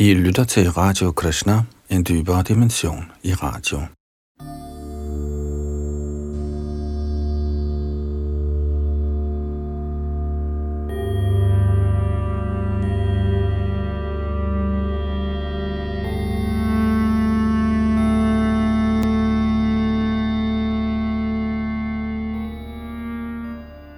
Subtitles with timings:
[0.00, 3.78] I lytter til Radio Krishna, en dybere dimension i radio.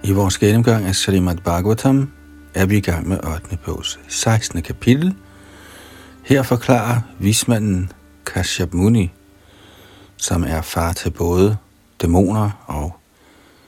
[0.03, 2.11] I vores gennemgang af Srimad Bhagavatam
[2.53, 3.57] er vi i gang med 8.
[3.65, 4.61] bogs 16.
[4.61, 5.15] kapitel.
[6.23, 7.91] Her forklarer vismanden
[8.25, 9.11] Kashyap Muni,
[10.17, 11.57] som er far til både
[12.01, 12.95] dæmoner og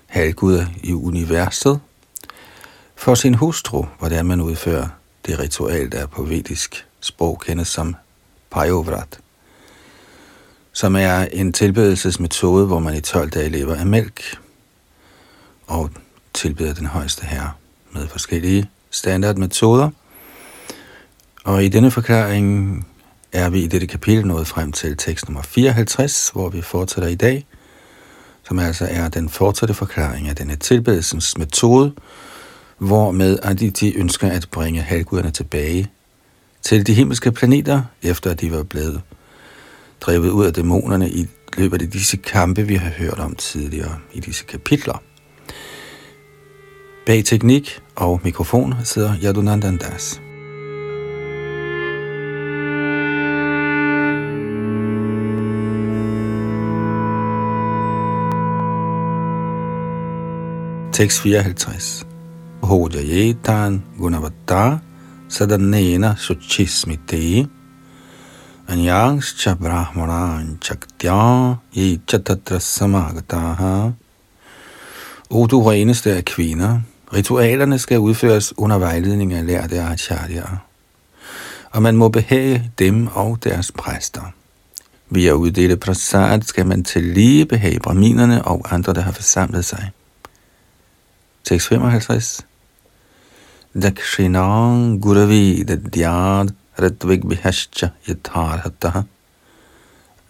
[0.07, 1.79] halvguder i universet,
[2.95, 4.87] for sin hustru, hvordan man udfører
[5.25, 7.95] det ritual, der på vedisk sprog kendes som
[8.51, 9.19] Pajovrat,
[10.73, 14.39] som er en tilbedelsesmetode, hvor man i 12 dage lever af mælk
[15.67, 15.89] og
[16.33, 17.51] tilbeder den højeste herre
[17.91, 19.89] med forskellige standardmetoder.
[21.43, 22.87] Og i denne forklaring
[23.31, 27.15] er vi i dette kapitel nået frem til tekst nummer 54, hvor vi fortsætter i
[27.15, 27.45] dag,
[28.47, 31.93] som altså er den fortsatte forklaring af denne tilbedelsens metode,
[32.77, 35.91] hvormed Aditi ønsker at bringe halvguderne tilbage
[36.61, 39.01] til de himmelske planeter, efter at de var blevet
[40.01, 44.19] drevet ud af dæmonerne i løbet af disse kampe, vi har hørt om tidligere i
[44.19, 45.01] disse kapitler.
[47.05, 49.91] Bag teknik og mikrofon sidder Yadunandandas.
[49.91, 50.22] Das.
[60.93, 62.05] Tekst 54.
[62.61, 64.79] Hojayetan gunavatta
[65.29, 67.47] sadanena suchismite
[68.67, 73.91] anyangscha brahmanan chaktya ye chatatra samagataha
[75.29, 76.79] O du reneste af kvinder,
[77.13, 80.57] Ritualerne skal udføres under vejledning af lærte acharyaer,
[81.71, 84.33] og man må behage dem og deres præster.
[85.09, 89.65] Ved at uddele prasad skal man til lige behage braminerne og andre, der har forsamlet
[89.65, 89.91] sig.
[91.43, 92.45] Tekst 55
[93.75, 99.03] Dakshinang guravi dadyad ratvig bihascha Yatharhatah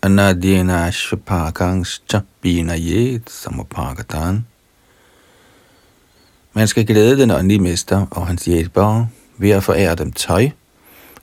[0.02, 4.46] anadyena ashvapakangscha binayet samapagatan.
[6.54, 9.08] Man skal glæde den åndelige mester og hans hjælpere
[9.38, 10.50] ved at forære dem tøj,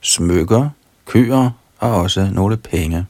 [0.00, 0.70] smykker,
[1.06, 3.06] køer og også nogle penge.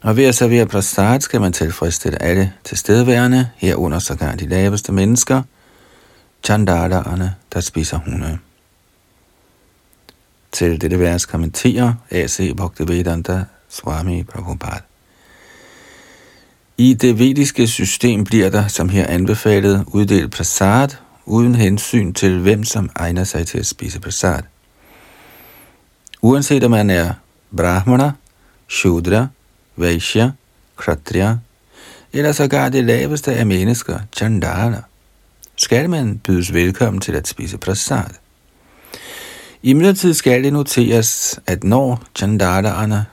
[0.00, 5.42] Og ved at servere prasad skal man tilfredsstille alle tilstedeværende, herunder sågar de laveste mennesker,
[6.44, 8.38] chandalaerne, der spiser hunde.
[10.52, 12.56] Til dette vers kommenterer A.C.
[12.56, 14.80] Bhaktivedanta Swami Prabhupada.
[16.76, 20.88] I det vediske system bliver der, som her anbefalet, uddelt prasad,
[21.26, 24.42] uden hensyn til hvem som egner sig til at spise prasad.
[26.22, 27.14] Uanset om man er
[27.56, 28.12] brahmana,
[28.68, 29.26] shudra,
[29.76, 30.30] vaishya,
[30.78, 31.36] kshatriya,
[32.12, 34.82] eller sågar det laveste af mennesker, chandala,
[35.56, 38.10] skal man bydes velkommen til at spise prasad.
[39.62, 43.06] I midlertid skal det noteres, at når chandalaerne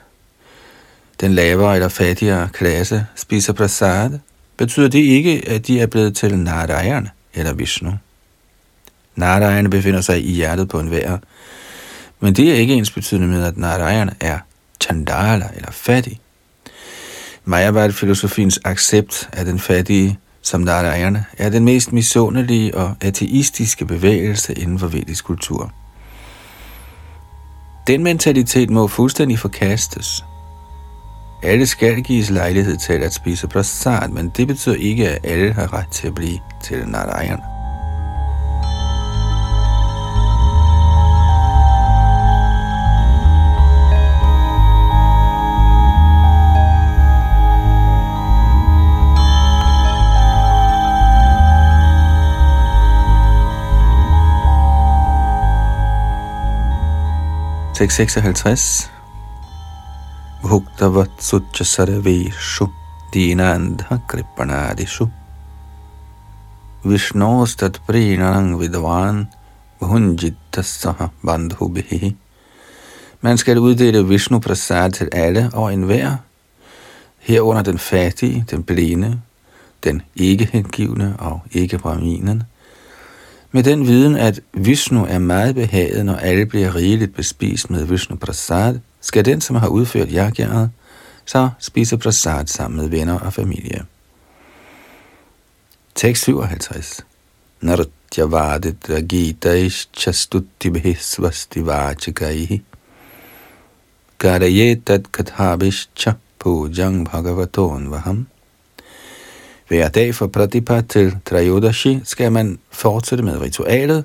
[1.20, 4.18] den lavere eller fattigere klasse spiser prasad,
[4.56, 7.92] betyder det ikke, at de er blevet til Narayan eller Vishnu.
[9.16, 11.18] Narayan befinder sig i hjertet på en vær,
[12.20, 14.38] men det er ikke ens betydende med, at Narayan er
[14.80, 16.20] Chandala eller fattig.
[17.48, 24.78] Mayavad-filosofiens accept af den fattige som Narayana er den mest misundelige og ateistiske bevægelse inden
[24.78, 25.72] for vedisk kultur.
[27.86, 30.24] Den mentalitet må fuldstændig forkastes,
[31.42, 35.72] alle skal gives lejlighed til at spise prasad, men det betyder ikke, at alle har
[35.72, 36.88] ret til at blive til
[57.78, 58.90] 656
[60.42, 62.66] Bhuktavatsucha sarveshu
[63.14, 65.06] dinandha kripanadishu
[66.84, 69.28] Vishnostat prinang vidvan
[69.78, 72.16] bhunjittasah bandhubihi.
[73.20, 76.16] Man skal uddele Vishnu Prasad til alle og enhver,
[77.18, 79.20] herunder den fattige, den blinde,
[79.84, 82.42] den ikke hengivne og ikke braminen,
[83.52, 88.16] med den viden, at Vishnu er meget behaget, når alle bliver rigeligt bespist med Vishnu
[88.16, 90.70] Prasad, skal den, som har udført yagyaet,
[91.28, 93.84] så spise prasad sammen med venner og familie.
[95.94, 97.04] Tekst 57
[97.60, 102.62] Nartyavadit ragitaish chastutti bhisvasti vachikaihi
[104.18, 108.26] Gadayetat kathabishcha pujang bhagavaton vaham.
[109.68, 114.04] Hver dag fra Pradipa til Trayodashi skal man fortsætte med ritualet,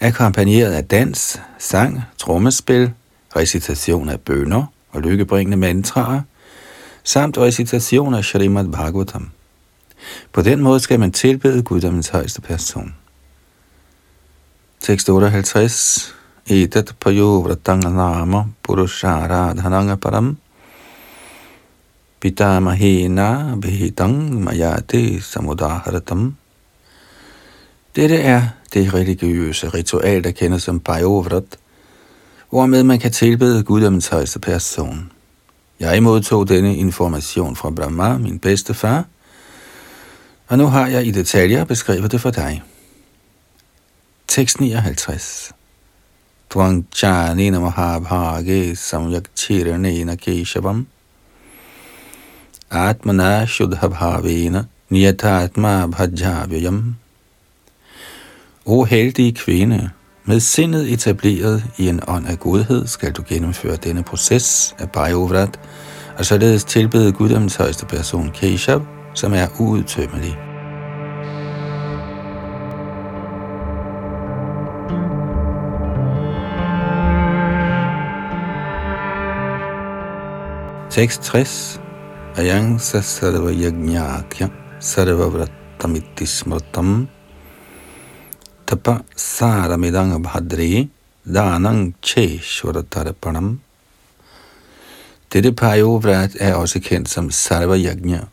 [0.00, 2.90] akkompagneret af dans, sang, trommespil,
[3.36, 6.20] recitation af bønder og lykkebringende mantraer,
[7.04, 9.30] samt recitation af Srimad Bhagavatam.
[10.32, 12.94] På den måde skal man tilbede guddommens højeste person.
[14.80, 16.14] Tekst 58
[16.46, 20.36] Etat payovratanga nama purusharadhananga param
[22.20, 26.36] Pitamahena behitang mayate samudaharatam
[27.96, 28.42] Dette er
[28.74, 31.58] det religiøse ritual, der kendes som Bajovrat,
[32.50, 35.12] hvormed man kan tilbede guddommens højeste person.
[35.80, 39.04] Jeg modtog denne information fra Brahma, min bedste far,
[40.48, 42.62] og nu har jeg i detaljer beskrevet det for dig.
[44.28, 45.52] Tekst 59
[46.50, 50.86] Tvangchanina mahabhage samyakchiranena keshavam
[52.70, 56.94] Atmana shuddha bhavena niyatatma bhajavyam
[58.66, 59.90] O heldige kvinde,
[60.24, 65.60] med sindet etableret i en ånd af godhed, skal du gennemføre denne proces af Bhajovrat,
[66.18, 70.38] og således tilbede Guddoms højeste person Keshav, som er uudtømmelig.
[80.90, 81.79] Tekst 60
[82.38, 87.08] Ayang sa sarva yajnakya sarva vratamiti smratam
[88.66, 90.88] tapa saramidang bhadri
[91.26, 93.58] danang cheshvaratarapanam
[95.32, 98.26] Dette pajovrat er også kendt som sarva yajna.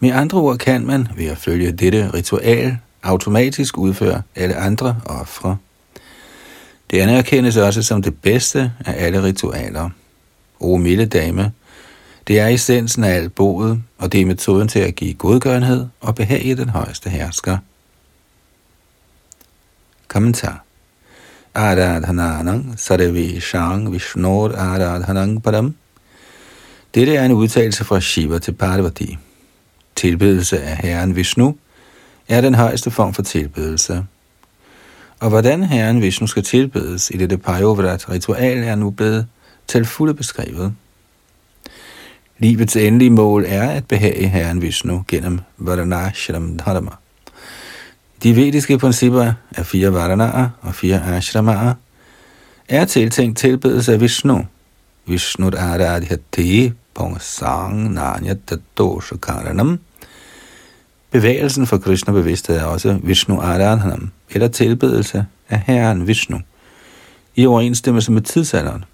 [0.00, 5.56] Med andre ord kan man ved at følge dette ritual automatisk udføre alle andre ofre.
[6.90, 9.90] Det anerkendes også som det bedste af alle ritualer.
[10.60, 11.52] O milde dame,
[12.28, 16.14] det er essensen af alt boet, og det er metoden til at give godgørenhed og
[16.14, 17.58] behag i den højeste hersker.
[20.08, 20.64] Kommentar
[21.54, 25.74] Aradhananang Sarve Shang Vishnor Aradhanang Padam
[26.94, 29.18] Dette er en udtalelse fra Shiva til Parvati.
[29.96, 31.56] Tilbedelse af Herren Vishnu
[32.28, 34.06] er den højeste form for tilbedelse.
[35.20, 39.26] Og hvordan Herren Vishnu skal tilbedes i dette Pajovrat-ritual er nu blevet
[39.66, 40.74] til fulde beskrevet.
[42.40, 46.90] Livets endelige mål er at behage Herren Vishnu gennem Varanashram Dharma.
[48.22, 51.74] De vediske principper af fire Varanaer og fire Ashramaer
[52.68, 54.46] er tiltænkt tilbedelse af Vishnu.
[55.06, 59.78] Vishnu Aradhyate Pongsang Nanya Tatosha Karanam.
[61.10, 66.40] Bevægelsen for Krishna bevidsthed er også Vishnu Aradhanam, eller tilbedelse af Herren Vishnu,
[67.36, 68.84] i overensstemmelse med tidsalderen.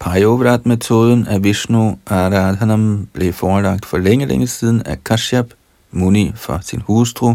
[0.00, 5.46] Pajovrat-metoden af Vishnu Aradhanam blev forelagt for længe, længe siden af Kashyap
[5.90, 7.34] Muni for sin hustru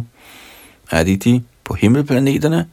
[0.92, 2.68] Aditi på himmelplaneterne,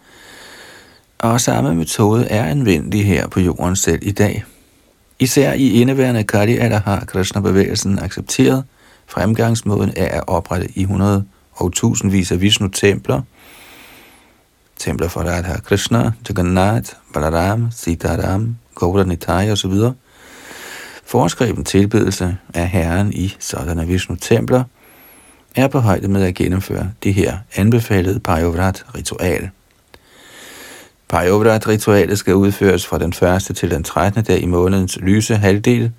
[1.19, 4.45] og samme metode er anvendelig her på jorden selv i dag.
[5.19, 8.65] Især i indeværende Kali alder har Krishna-bevægelsen accepteret
[9.07, 13.21] fremgangsmåden af at oprette i 100 og tusindvis af Vishnu-templer,
[14.77, 19.73] templer for Radha Krishna, Jagannath, Balaram, Sitaram, Gauda Nitai osv.,
[21.05, 24.65] foreskreven tilbedelse af Herren i sådanne Vishnu-templer,
[25.57, 29.51] er på højde med at gennemføre det her anbefalede Pajovrat-ritual.
[31.09, 33.13] Pajovrat-ritualet skal udføres fra den
[33.51, 33.57] 1.
[33.57, 34.25] til den 13.
[34.25, 35.93] dag i månedens lyse halvdel,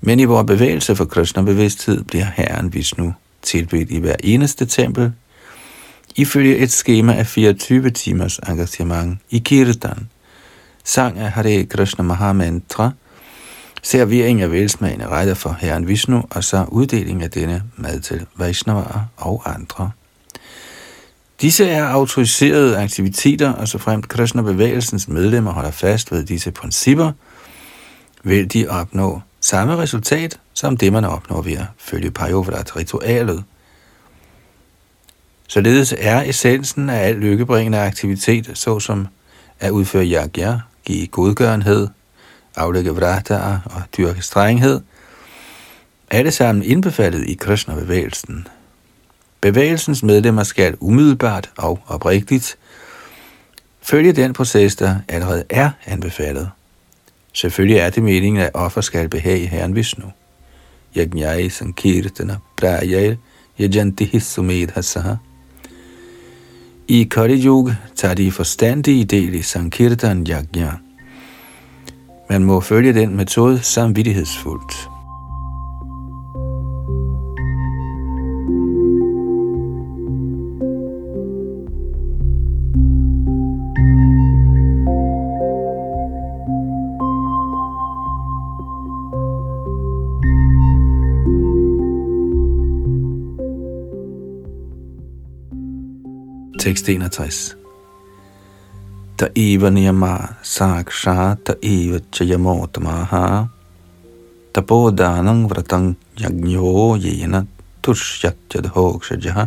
[0.00, 5.12] men i vores bevægelse for Krishna-bevidsthed bliver Herren Vishnu tilbedt i hver eneste tempel,
[6.16, 10.08] ifølge et skema af 24 timers engagement i Kirtan–
[10.88, 12.90] sang af Hare Krishna Mahamantra,
[13.82, 19.06] servering af velsmagende retter for Herren Vishnu, og så uddeling af denne mad til Vaishnavaer
[19.16, 19.90] og andre.
[21.40, 27.12] Disse er autoriserede aktiviteter, og så fremt Krishna-bevægelsens medlemmer holder fast ved disse principper,
[28.22, 33.44] vil de opnå samme resultat, som det man opnår ved at følge Pajovrat-ritualet.
[35.48, 39.08] Således er essensen af al lykkebringende aktivitet, såsom
[39.60, 41.88] at udføre yagya, give godgørenhed,
[42.56, 44.80] aflægge vrataer og dyrke strenghed,
[46.10, 48.46] alle sammen indbefattet i Krishna-bevægelsen.
[49.40, 52.58] Bevægelsens medlemmer skal umiddelbart og oprigtigt
[53.82, 56.50] følge den proces, der allerede er anbefalet.
[57.32, 60.12] Selvfølgelig er det meningen, at offer skal behage Herren Vishnu.
[60.96, 63.16] Yajnai sankirtana prajayal
[63.60, 65.14] yajanti sumedhasaha.
[66.90, 70.78] I Kali Yuga tager de forstandige del i Sankirtan Yajna,
[72.30, 74.97] Man må følge den metode samvittighedsfuldt.
[96.68, 97.56] Tekst 61.
[99.20, 103.48] Da eva niyama saksha da eva chayamotamaha
[104.52, 107.46] bodhanang vratang yagnyo yena
[107.82, 109.46] tushyatjadhokshajaha.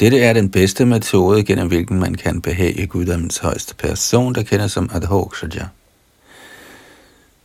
[0.00, 4.66] Dette er den bedste metode, gennem hvilken man kan behage Guddommens højeste person, der kender
[4.66, 5.66] som Adhokshaja.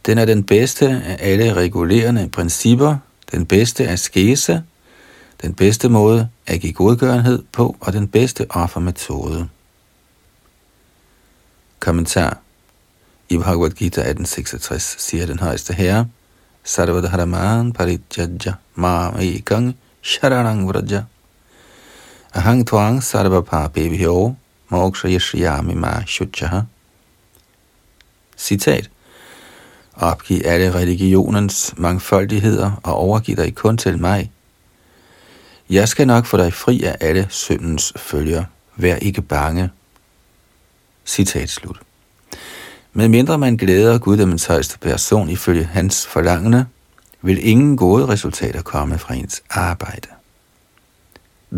[0.06, 2.96] Den er den bedste af alle regulerende principper,
[3.32, 4.64] den bedste af skese,
[5.44, 9.50] den bedste måde at give godgørenhed på og den bedste offermetode.
[11.80, 12.38] Kommentar
[13.30, 16.08] I Bhagavad Gita 1866 siger den højeste herre,
[16.64, 21.04] Sarvadharaman Parijajja mam ekang sharanang vraja
[22.34, 24.36] ahang tvang sarva papevhyo
[24.70, 26.62] moksha yashriyami ma shuchaha.
[28.38, 28.90] Citat
[29.96, 34.32] Opgiv alle religionens mangfoldigheder og overgiv dig kun til mig,
[35.70, 38.44] jeg skal nok få dig fri af alle syndens følger.
[38.76, 39.70] Vær ikke bange.
[41.06, 41.80] Citat slut.
[42.94, 46.66] Med mindre man glæder Guddommens højeste person ifølge hans forlangende,
[47.22, 50.08] vil ingen gode resultater komme fra ens arbejde.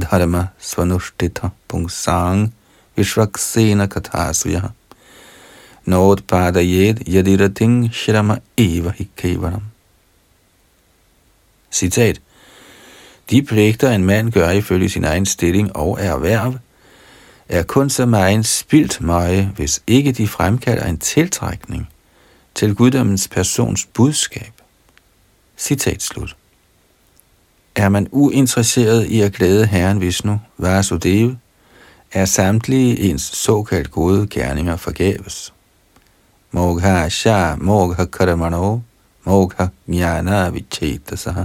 [0.01, 2.53] Dharma svanushtita pungsang
[2.95, 4.61] vishvaksena kathasuya
[5.85, 9.63] Nod padayed yadirating shrama eva hikkevaram.
[11.71, 12.21] Citat
[13.29, 16.53] de pligter, en mand gør ifølge sin egen stilling og erhverv,
[17.49, 21.89] er kun så meget spildt møje, hvis ikke de fremkalder en tiltrækning
[22.55, 24.51] til guddommens persons budskab.
[25.57, 26.35] Citat slut.
[27.75, 31.35] Er man uinteresseret i at glæde Herren Vishnu, Vasudeva,
[32.11, 35.53] er samtlige ens såkaldt gode gerninger forgæves.
[36.51, 38.79] Mogha sha mogha karamano,
[39.23, 41.43] mogha jnana vichetasaha.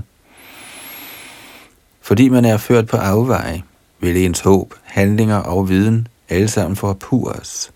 [2.10, 3.62] Fordi man er ført på afveje,
[4.00, 7.72] vil ens håb, handlinger og viden alle sammen forpures.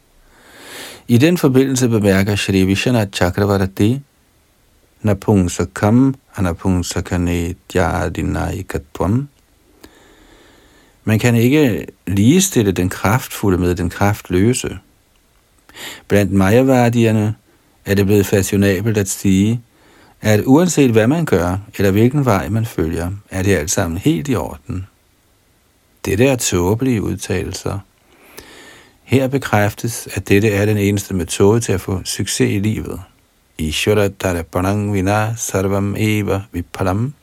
[1.09, 4.01] I den forbindelse bemærker Shri Vishwanath Chakravarti,
[5.03, 9.29] Napungsakam Anapungsakane Dhyadinaikatvam.
[11.05, 14.79] Man kan ikke ligestille den kraftfulde med den kraftløse.
[16.09, 17.35] Blandt majavardierne
[17.85, 19.61] er det blevet fashionabelt at sige,
[20.25, 24.29] at uanset hvad man gør, eller hvilken vej man følger, er det alt sammen helt
[24.29, 24.87] i orden.
[26.05, 27.79] Dette er tåbelige udtalelser.
[29.03, 33.01] Her bekræftes, at dette er den eneste metode til at få succes i livet.
[33.59, 37.15] Ishvara Darapanang Vina Sarvam Eva Vipalam.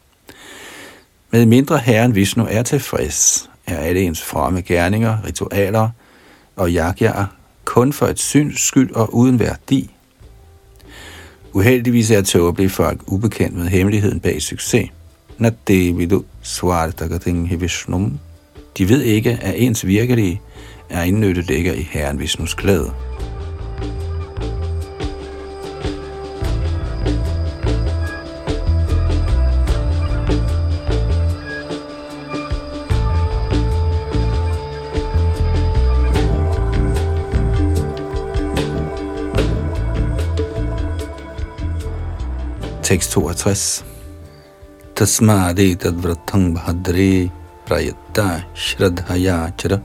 [1.32, 5.90] Med mindre Herren Vishnu er tilfreds, er alle ens fromme gerninger, ritualer
[6.56, 7.26] og yagyaer
[7.66, 9.90] kun for et syns skyld og uden værdi.
[11.54, 14.90] Uheldigvis er tåbelige folk ubekendt med hemmeligheden bag succes.
[15.38, 18.20] Nadevidu svartagating Vishnum.
[18.78, 20.42] De ved ikke, at ens virkelige
[20.90, 22.92] er indnyttet ligger i Herren Vishnus klæde.
[42.92, 43.86] Tekst 62.
[44.96, 47.32] Tasmadi tadvratang bhadre
[47.66, 49.80] prayatta shradhaya chara.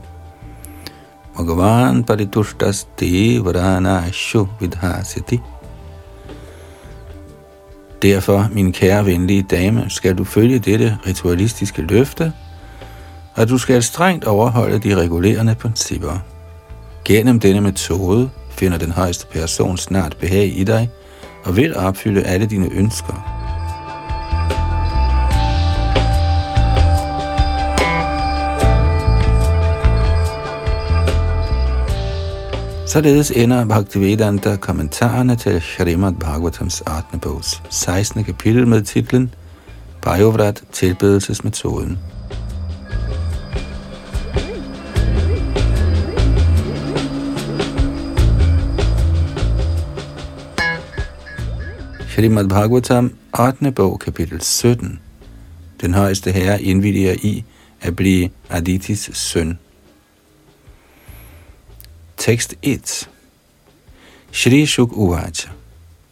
[1.33, 2.85] Bhagavan paritushtas
[3.45, 5.39] varana shu vidhasiti.
[8.01, 12.33] Derfor, min kære venlige dame, skal du følge dette ritualistiske løfte,
[13.35, 16.19] og du skal strengt overholde de regulerende principper.
[17.05, 20.89] Gennem denne metode finder den højeste person snart behag i dig,
[21.47, 23.33] og vil opfylde alle dine ønsker.
[32.87, 37.19] Således ender Bhaktivedanta kommentarerne til Shrimad Bhagavatams 8.
[37.21, 38.23] bogs 16.
[38.23, 39.33] kapitel med titlen
[40.01, 41.97] Bhajovrat tilbedelsesmetoden.
[52.17, 53.71] Srimad Bhagavatam, 8.
[53.71, 54.99] bog, kapitel 17.
[55.81, 57.43] Den højeste herre indvilliger i
[57.81, 59.59] at blive Aditis søn.
[62.17, 63.09] Tekst 1.
[64.31, 65.49] Shri Shuk Uvacha.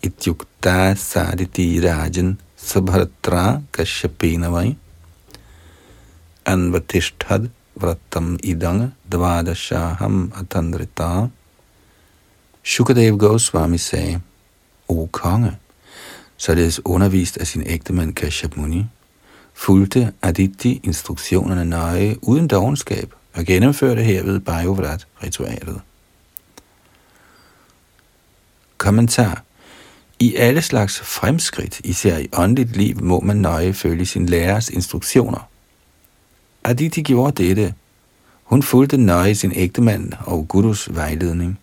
[0.01, 4.75] ityukta saditi rajan subharatra kashyapena
[6.45, 11.27] anvatishtad vratam idang dvadashaham atandrita.
[12.63, 14.21] Shukadev Goswami sagde,
[14.87, 15.57] O konge,
[16.37, 18.85] således undervist af sin ægtemand Kashyap Muni,
[19.53, 25.81] fulgte Aditi instruktionerne nøje uden dogenskab og gennemførte herved Bajovrat-ritualet.
[28.77, 29.43] Kommentar
[30.19, 35.49] I alle slags fremskridt, især i åndeligt liv, må man nøje følge sin lærers instruktioner.
[36.63, 37.73] Aditi gjorde dette.
[38.43, 41.59] Hun fulgte nøje sin ægtemand og gurus vejledning.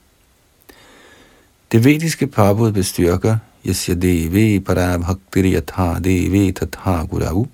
[1.72, 7.46] Det vediske påbud bestyrker Yasya Devi parabhaktir Yatha Devi Tatha gurau.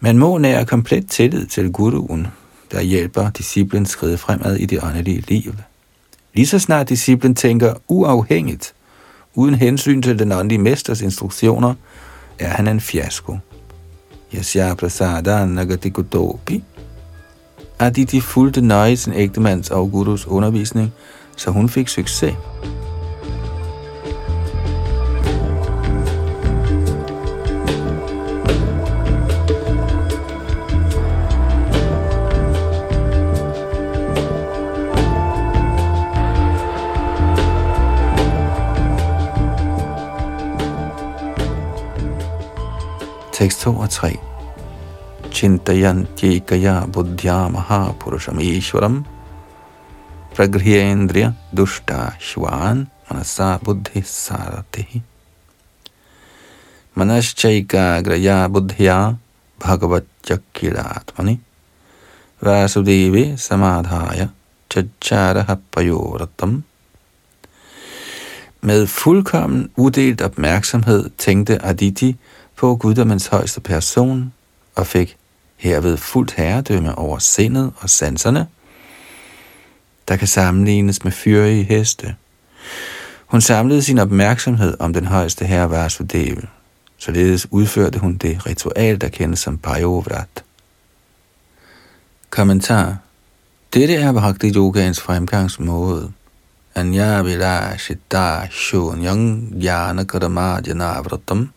[0.00, 2.26] Man må nære komplet tillid til guruen,
[2.72, 5.54] der hjælper disciplen skride fremad i det åndelige liv.
[6.34, 8.74] Lige så snart disciplen tænker uafhængigt,
[9.34, 11.74] uden hensyn til den åndelige mesters instruktioner,
[12.38, 13.38] er han en fiasko.
[14.34, 16.64] Yasya Prasada Nagatikutopi.
[17.78, 20.92] Aditi fulgte nøje sin ægtemands og gurus undervisning,
[21.36, 22.34] så hun fik succes.
[43.40, 44.16] Tekst 2 og 3.
[45.32, 49.04] Chintayantyekaya buddhya mahapurusham ishvaram
[50.34, 55.02] pragrhyendriya dushta shvan manasa buddhi saratihi.
[58.52, 59.14] Buddhya
[59.60, 61.40] bhagavat chakiratmani
[62.40, 64.28] vasudevi samadhaya
[64.70, 66.62] chacharaha payoratam.
[68.62, 72.16] Med fuldkommen uddelt opmærksomhed tænkte Aditi
[72.60, 74.32] på guddommens højeste person
[74.74, 75.16] og fik
[75.56, 78.46] herved fuldt herredømme over sindet og sanserne,
[80.08, 82.14] der kan sammenlignes med fyrige heste.
[83.26, 86.40] Hun samlede sin opmærksomhed om den højeste herre Vasudeva.
[86.98, 90.44] Således udførte hun det ritual, der kendes som Pajovrat.
[92.30, 92.96] Kommentar
[93.74, 96.12] Dette er Bhakti Yogans fremgangsmåde.
[96.74, 101.50] Anya Vilashita Shunyang Jana Karamadjana Vratam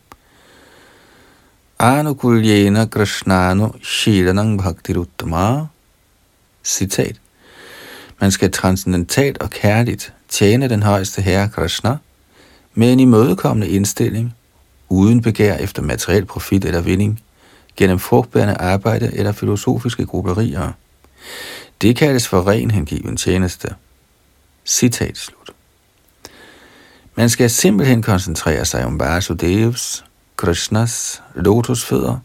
[1.78, 5.66] Anukuljena Krishnanu Shiranang Bhaktiruttama.
[6.64, 7.16] Citat.
[8.20, 11.96] Man skal transcendentalt og kærligt tjene den højeste herre Krishna
[12.74, 14.34] med en imødekommende indstilling,
[14.88, 17.20] uden begær efter materiel profit eller vinding,
[17.76, 20.72] gennem frugtbærende arbejde eller filosofiske grupperier.
[21.82, 23.74] Det kaldes for ren hengiven tjeneste.
[24.64, 25.50] Citat slut.
[27.14, 30.04] Man skal simpelthen koncentrere sig om Vasudevs,
[30.36, 32.18] Krishnas lotusfødder,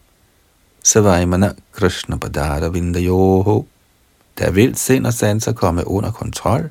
[0.83, 3.65] Savaimana Krishna Padara Vindayoho,
[4.37, 6.69] der vil sind og sanser komme under kontrol,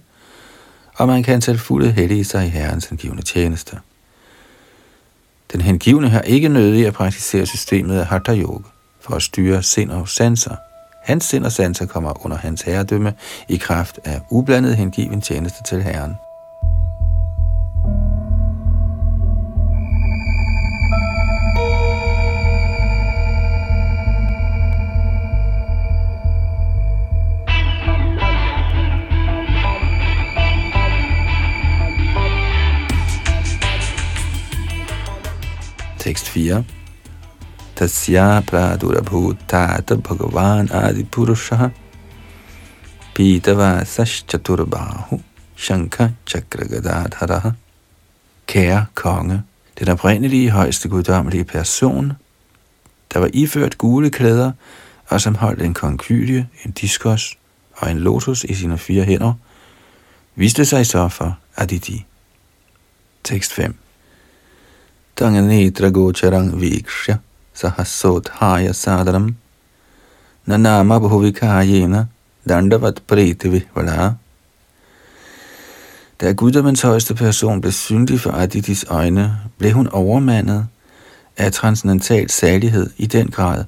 [0.95, 3.79] og man kan til fulde hellige sig i Herrens hengivne tjeneste.
[5.53, 8.69] Den hengivne har ikke nødig at praktisere systemet af Hatha Yoga
[9.01, 10.57] for at styre sind og sanser.
[11.05, 13.15] Hans sind og sanser kommer under hans herredømme
[13.49, 16.15] i kraft af ublandet hengiven tjeneste til Herren.
[35.99, 36.65] Tekst 4.
[37.77, 41.71] Tasya pradurabhutata bhagavan adi purusha
[43.15, 45.21] pitava sashchaturbahu
[45.57, 47.53] shankha chakragadadhara
[48.47, 49.43] Kære konge,
[49.79, 52.13] den oprindelige højeste guddommelige person,
[53.13, 54.53] der var iført gule klæder,
[55.09, 57.39] og som holdt en konkylie, en diskos
[57.77, 59.33] og en lotus i sine fire hænder,
[60.35, 62.05] viste sig så for Aditi.
[63.25, 63.88] Tekst 5
[65.19, 67.19] Tanganetragocharam vikshya
[67.55, 69.35] sahasodhaya sadaram
[70.47, 72.07] nanama bhuvikayena
[72.49, 74.15] dandavat priti vihvala.
[76.21, 80.67] Da guddommens højeste person blev synlig for Aditis øjne, blev hun overmandet
[81.37, 83.65] af transcendental særlighed i den grad,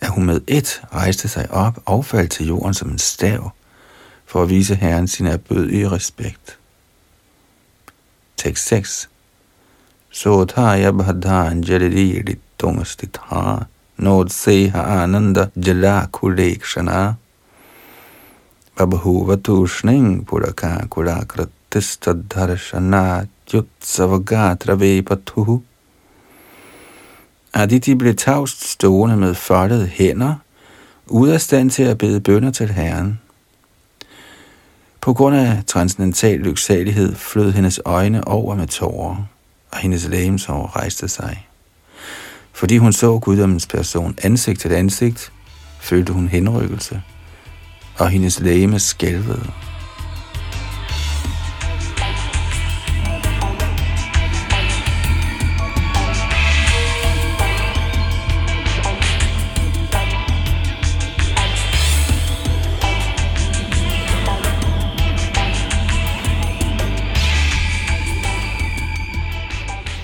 [0.00, 3.50] at hun med et rejste sig op og faldt til jorden som en stav,
[4.26, 6.58] for at vise Herren sin erbødige respekt.
[8.36, 9.08] Tekst 6
[19.36, 25.62] Tushning Puraka Kurakratishtadharshana Yutsavagatra Vepatuhu.
[27.54, 30.34] Aditi blev tavst stående med foldede hænder,
[31.06, 33.20] ude af stand til at bede bønder til Herren.
[35.00, 39.26] På grund af transcendental lyksalighed flød hendes øjne over med tårer,
[39.72, 41.46] og hendes lægemsår rejste sig.
[42.52, 45.32] Fordi hun så guddommens person ansigt til ansigt,
[45.80, 47.02] følte hun henrykkelse,
[47.98, 49.52] og hendes lægeme skælvede.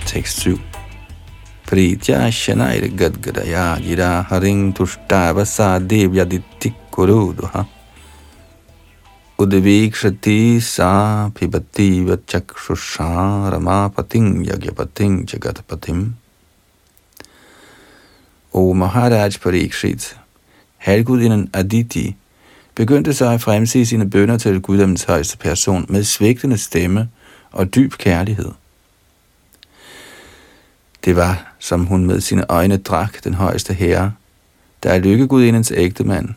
[0.09, 0.57] Tekst 7
[1.67, 7.67] Pritya Shanair Gadgadaya jira Haring Tushtavasa Devyaditi Kuruduha
[9.37, 16.13] Udvikshati Sa Pibati Vachakshusha ramapatim yagyapatim Jagatpatim
[18.51, 20.17] O Maharaj Parikshit,
[20.77, 22.15] halvgudinden Aditi,
[22.75, 27.09] begyndte sig at fremse sine bønder til guddommens højeste person med svægtende stemme
[27.51, 28.51] og dyb kærlighed.
[31.05, 34.13] Det var, som hun med sine øjne drak den højeste herre,
[34.83, 36.29] der er lykkegudindens ægte mand,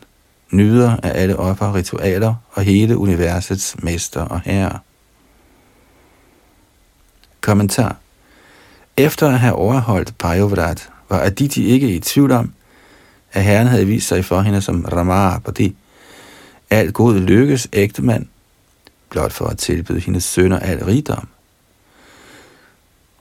[0.51, 4.79] nyder af alle offer, ritualer og hele universets mester og herre.
[7.41, 7.95] Kommentar
[8.97, 12.53] Efter at have overholdt Pajovrat, var Aditi ikke i tvivl om,
[13.33, 15.75] at herren havde vist sig for hende som Ramapati,
[16.69, 18.25] alt god lykkes ægte mand,
[19.09, 21.27] blot for at tilbyde hendes sønner al rigdom.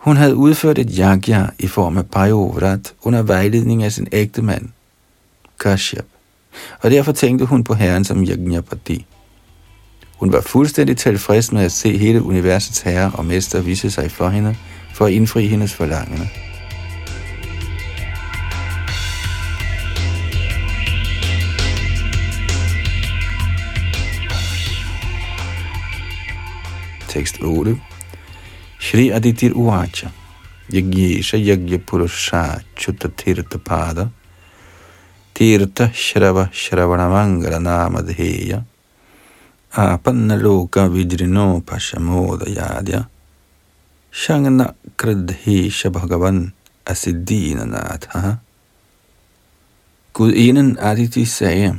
[0.03, 4.69] Hun havde udført et yagya i form af pajovrat under vejledning af sin ægte mand,
[5.61, 6.05] Kashyap,
[6.81, 9.07] og derfor tænkte hun på herren som Yajnapati.
[10.17, 14.29] Hun var fuldstændig tilfreds med at se hele universets herre og mester vise sig for
[14.29, 14.57] hende,
[14.95, 16.29] for at indfri hendes forlangende.
[27.09, 27.79] Tekst 8
[28.83, 30.11] Shri Aditir Uvacha
[30.69, 34.11] Yagyesha Yagya Purusha Chuta Tirtha Pada
[35.33, 38.65] Tirtha Shrava Shravana Mangala Namadheya
[39.73, 43.07] Apanna Loka Vijrino Pashamoda Yadya
[44.13, 46.53] Shangana Kradhesha Bhagavan
[46.85, 48.41] Asiddina Natha
[50.13, 51.79] Gudinden Aditi sagde,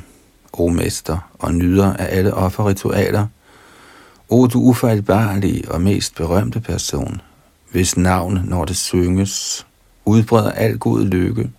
[0.53, 3.27] O mester og nyder af alle offerritualer,
[4.29, 7.21] O du ufejlbarlige og mest berømte person,
[7.71, 9.65] hvis navn, når det synges,
[10.05, 11.49] udbreder al god lykke.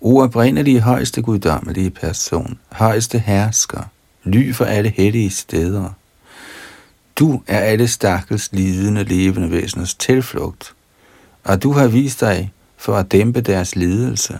[0.00, 3.82] O oprindelige højeste guddommelige person, højeste hersker,
[4.24, 5.90] ly for alle hellige steder.
[7.16, 10.74] Du er alle stakkels lidende levende væseners tilflugt,
[11.44, 14.38] og du har vist dig for at dæmpe deres lidelse.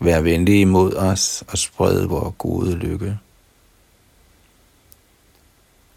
[0.00, 3.18] Vær venlig imod os og spred vores gode lykke.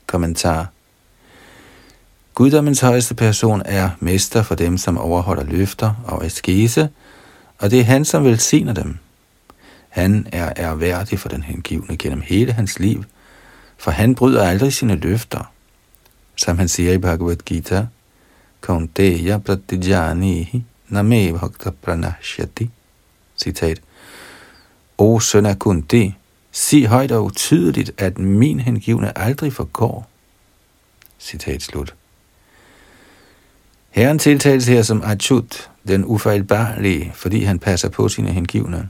[0.09, 0.67] Kommentar
[2.35, 6.89] Guddommens højeste person er mester for dem, som overholder løfter og askese,
[7.57, 8.97] og det er han, som velsigner dem.
[9.89, 13.03] Han er erhverdig for den hengivne gennem hele hans liv,
[13.77, 15.51] for han bryder aldrig sine løfter.
[16.35, 17.85] Som han siger i Bhagavad Gita,
[18.61, 22.69] Kaunteya pratijanihi name bhakta pranashyati.
[23.37, 23.81] Citat.
[24.97, 26.15] O søn af Kunti,
[26.51, 30.09] sig højt og utydeligt, at min hengivne aldrig forgår.
[31.19, 31.95] Citat slut.
[33.89, 38.89] Herren tiltales her som Achut, den ufejlbarlige, fordi han passer på sine hengivne.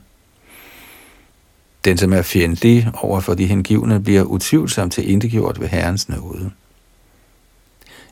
[1.84, 6.50] Den, som er fjendtlig over for de hengivne, bliver utvivlsomt til indegjort ved Herrens nåde.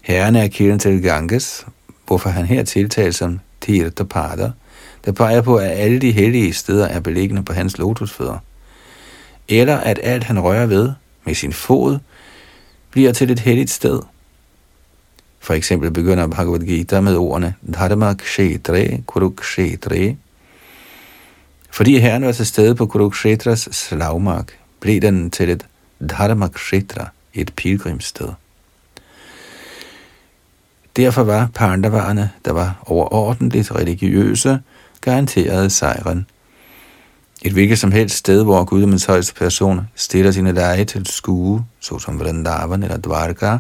[0.00, 1.66] Herren er kilden til Ganges,
[2.06, 4.52] hvorfor han her tiltales som Tirthapada,
[5.04, 8.38] der peger på, at alle de hellige steder er beliggende på hans lotusfødder
[9.48, 10.92] eller at alt han rører ved
[11.24, 11.98] med sin fod
[12.90, 14.00] bliver til et helligt sted.
[15.40, 20.16] For eksempel begynder Bhagavad Gita med ordene Dharma Kshetre Kurukshetre.
[21.70, 25.66] Fordi herren var til stede på Kurukshetras slagmark, blev den til et
[26.10, 28.28] Dharma Kshetra, et pilgrimssted.
[30.96, 34.60] Derfor var pandavarerne, der var overordentligt religiøse,
[35.00, 36.26] garanteret sejren
[37.42, 42.20] et hvilket som helst sted, hvor guddommens højeste person stiller sine leje til skue, såsom
[42.20, 43.58] Vrindavan eller Dvarka,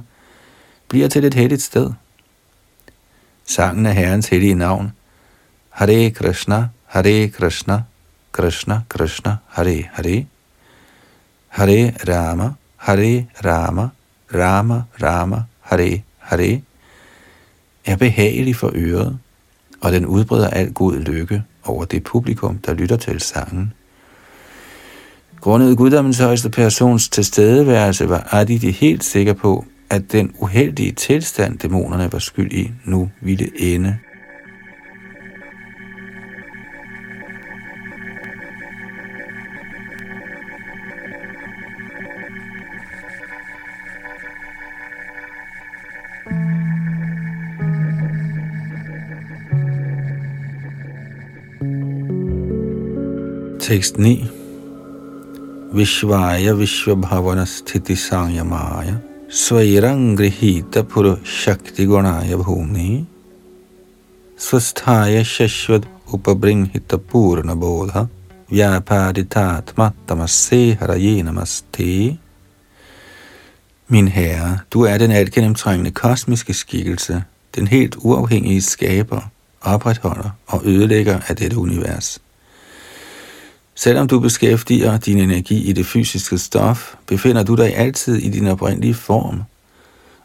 [0.88, 1.90] bliver til et helligt sted.
[3.46, 4.92] Sangen af Herrens hellige navn,
[5.70, 7.82] Hare Krishna, Hare Krishna,
[8.32, 10.26] Krishna Krishna, Hare Hare,
[11.48, 13.88] Hare Rama, Hare Rama,
[14.34, 16.60] Rama Rama, Hare Hare,
[17.84, 19.18] er behagelig for øret,
[19.80, 23.72] og den udbreder al god lykke over det publikum, der lytter til sangen.
[25.40, 32.12] Grundet guddommens højeste persons tilstedeværelse var Aditi helt sikker på, at den uheldige tilstand, dæmonerne
[32.12, 33.98] var skyld i, nu ville ende.
[53.68, 54.30] Tekst 9
[55.74, 57.94] Vishvaya Vishvabhavana Sthiti
[58.42, 58.96] Maya
[59.28, 63.04] Svairangrihita Puru Shakti Gunaya Bhumi.
[64.38, 68.08] Svasthaya Shashvad Upabringhita Purna Bodha
[68.50, 72.16] Vyapaditatma Tamase Haraye Namaste.
[73.90, 80.62] Min herre, du er den alt gennemtrængende kosmiske skikkelse, den helt uafhængige skaber, opretholder og
[80.64, 82.20] ødelægger af dette univers.
[83.78, 88.46] Selvom du beskæftiger din energi i det fysiske stof, befinder du dig altid i din
[88.46, 89.42] oprindelige form,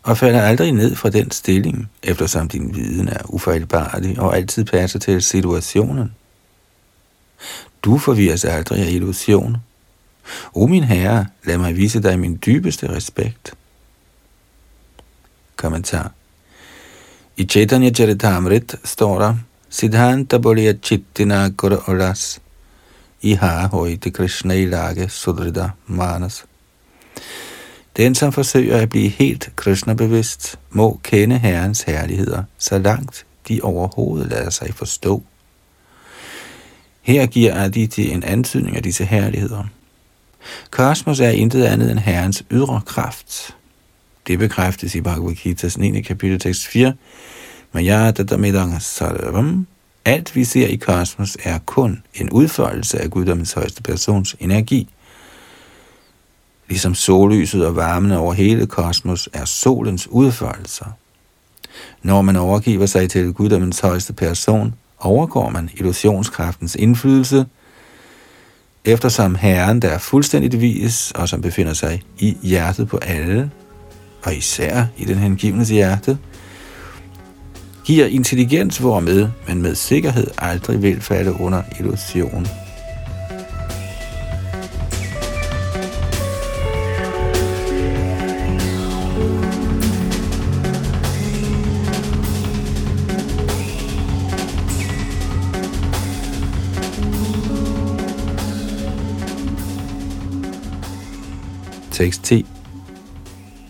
[0.03, 4.99] og falder aldrig ned fra den stilling, eftersom din viden er ufejlbarlig og altid passer
[4.99, 6.11] til situationen.
[7.83, 9.57] Du forvirres aldrig af illusion.
[10.53, 13.53] O min herre, lad mig vise dig min dybeste respekt.
[15.55, 16.11] Kommentar.
[17.37, 19.35] I Chaitanya Charitamrit står der,
[19.69, 22.39] Siddhanta Bolya Chittina Kura Olas–
[23.23, 26.45] Iha Hoite Krishna Ilage Sudrida Manas.
[27.97, 34.29] Den, som forsøger at blive helt Krishna-bevidst, må kende Herrens herligheder, så langt de overhovedet
[34.29, 35.23] lader sig forstå.
[37.01, 39.63] Her giver Aditi en antydning af disse herligheder.
[40.71, 43.55] Kosmos er intet andet end Herrens ydre kraft.
[44.27, 46.01] Det bekræftes i Bhagavad Gita's 9.
[46.01, 46.93] kapitel tekst 4.
[47.71, 49.67] Maya dadamidang sarvam
[50.05, 54.89] alt vi ser i kosmos er kun en udfoldelse af guddommens højeste persons energi.
[56.67, 60.85] Ligesom sollyset og varmen over hele kosmos er solens udførelser.
[62.03, 67.45] Når man overgiver sig til guddommens højeste person, overgår man illusionskraftens indflydelse,
[68.85, 73.51] eftersom Herren, der er fuldstændigt vis og som befinder sig i hjertet på alle,
[74.23, 76.17] og især i den hengivnes hjerte,
[77.85, 82.47] giver intelligens, hvormed man med sikkerhed aldrig vil falde under illusion.
[101.91, 102.45] Tekst 10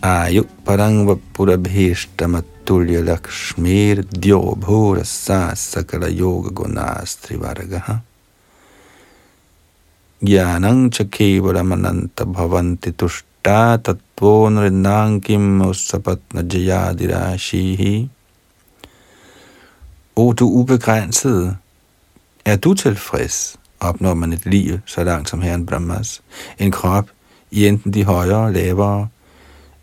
[0.04, 8.04] Ayu parang vapurabhishtamat tulya lakshmir dyo bhura sa sakala yoga gunastri varagaha.
[10.20, 10.92] Gyanang
[11.64, 18.08] mananta bhavanti tushta tattvo nrinankim usapatna jayadirashihi.
[20.16, 21.56] O du ubegrænsede,
[22.44, 26.20] er du tilfreds, opnår man et liv, så langt som Herren Brahmas,
[26.58, 27.08] en krop
[27.50, 29.08] i enten de højere, lavere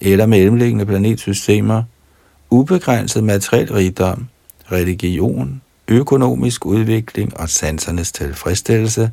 [0.01, 1.83] eller mellemliggende planetsystemer,
[2.49, 4.27] ubegrænset materiel rigdom,
[4.71, 9.11] religion, økonomisk udvikling og sansernes tilfredsstillelse,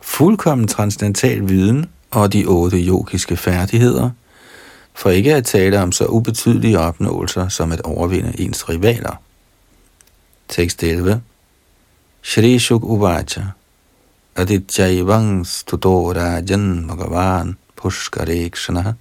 [0.00, 4.10] fuldkommen transcendental viden og de otte yogiske færdigheder,
[4.94, 9.20] for ikke at tale om så ubetydelige opnåelser som at overvinde ens rivaler.
[10.48, 11.22] Tekst 11
[12.22, 13.42] Shri Shuk Uvacha
[14.36, 18.94] Adityaivang Studorajan Bhagavan Pushkarekshana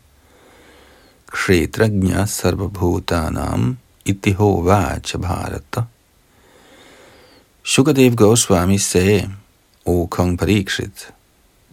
[1.34, 3.78] Kshetrajna Sarvabhutanam
[4.38, 5.84] होवाच Bharat
[7.64, 9.30] Shukadev Goswami sagde,
[9.86, 11.14] O kong Parikshit,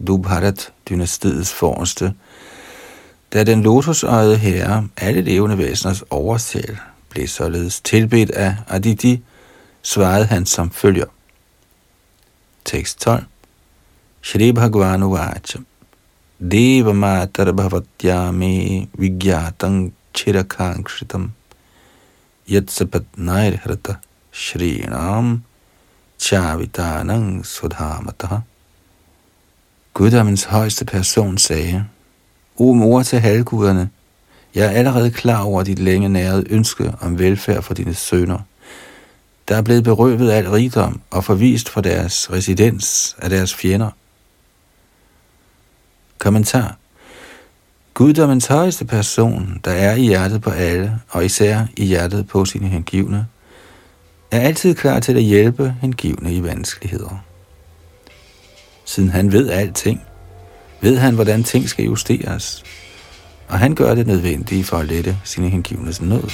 [0.07, 2.13] du Bharat, dynastiets forreste,
[3.33, 6.77] da den lotusøjede herre, alle levende væseners oversæl,
[7.09, 9.23] blev således tilbedt af Aditi,
[9.81, 11.05] svarede han som følger.
[12.65, 13.23] Tekst 12.
[14.21, 15.59] Shri Bhagavan Vacha
[16.52, 18.54] देवमातर्भवत्या मे
[19.00, 19.74] विज्ञातं
[20.14, 21.24] चिरकाङ्क्षितं
[22.48, 23.86] यत्सपत्नैर्हृत
[24.44, 25.26] श्रीणाम
[26.18, 28.42] chavitanang sudhamata.
[29.94, 31.84] Guddommens højeste person sagde,
[32.56, 33.90] O mor til halvguderne,
[34.54, 38.38] jeg er allerede klar over dit længe nærede ønske om velfærd for dine sønner,
[39.48, 43.90] der er blevet berøvet af al rigdom og forvist fra deres residens af deres fjender.
[46.21, 46.77] Kommentar
[47.93, 52.67] Guddommens højeste person, der er i hjertet på alle, og især i hjertet på sine
[52.67, 53.27] hengivne,
[54.31, 57.23] er altid klar til at hjælpe hengivne i vanskeligheder.
[58.85, 60.01] Siden han ved alting,
[60.81, 62.63] ved han, hvordan ting skal justeres,
[63.47, 66.29] og han gør det nødvendige for at lette sine hengivnes nød.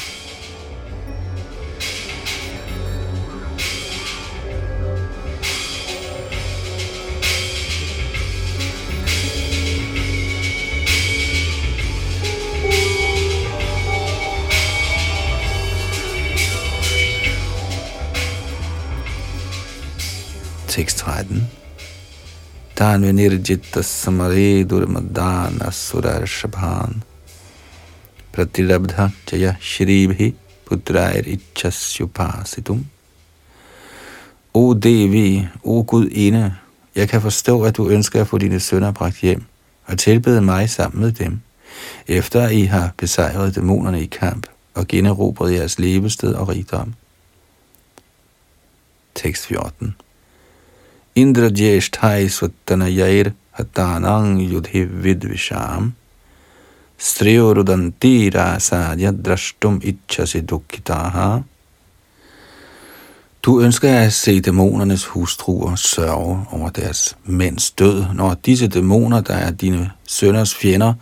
[20.77, 21.47] Tekst 13.
[22.75, 25.71] Tanve nirjitta samare durmadana
[26.25, 27.03] shabhan
[28.31, 30.35] pratilabdha jaya shribhi
[30.65, 32.85] putrair ichasyupasitum.
[34.53, 36.55] O Devi, o Gud inde,
[36.95, 39.43] jeg kan forstå, at du ønsker at få dine sønner bragt hjem
[39.85, 41.39] og tilbede mig sammen med dem,
[42.07, 46.93] efter I har besejret dæmonerne i kamp og generobret jeres levested og rigdom.
[49.15, 49.95] Tekst 14
[51.17, 52.29] Indrajeshthai
[52.99, 55.93] Yair hatanang yudhi vidvisham
[56.99, 61.41] striyorudanti rasadya drashtum Ichasi dukkitaha
[63.41, 69.33] du ønsker at se dæmonernes hustruer sørge over deres mænds død, når disse dæmoner, der
[69.33, 70.93] er dine sønners fjender,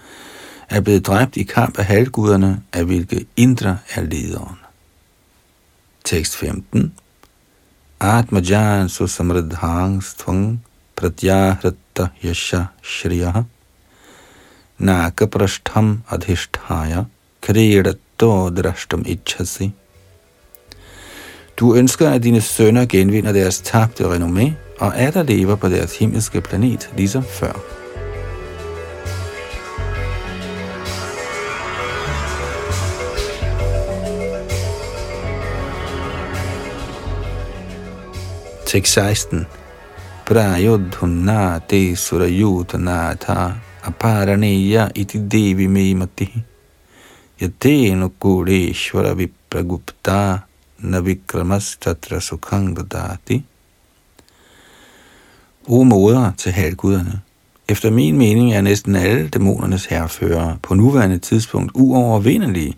[0.70, 4.56] er blevet dræbt i kamp af halvguderne, af hvilke Indra er lederen.
[6.04, 6.94] Tekst 15
[8.00, 10.60] Atmajan susamradhang stvang
[10.98, 13.46] pratyahratta yasha shriya
[14.82, 17.08] nakaprashtham adhisthaya
[17.42, 19.72] kriyadatto drashtam ichhasi.
[21.56, 25.98] Du ønsker, at dine sønner genvinder deres tabte renommé og er der lever på deres
[25.98, 27.75] himmelske planet, ligesom før.
[38.76, 39.46] Tekst 16.
[40.26, 43.54] Prayodhunna te surayutanatha
[43.88, 46.28] aparaniya iti devi memati
[47.42, 50.40] yatenu kureshvara vipragupta
[50.80, 53.44] navikramas tatra sukhang dadati.
[55.68, 57.22] O moder til halvguderne.
[57.70, 62.74] Efter min mening er næsten alle dæmonernes herrefører på nuværende tidspunkt uovervindelige,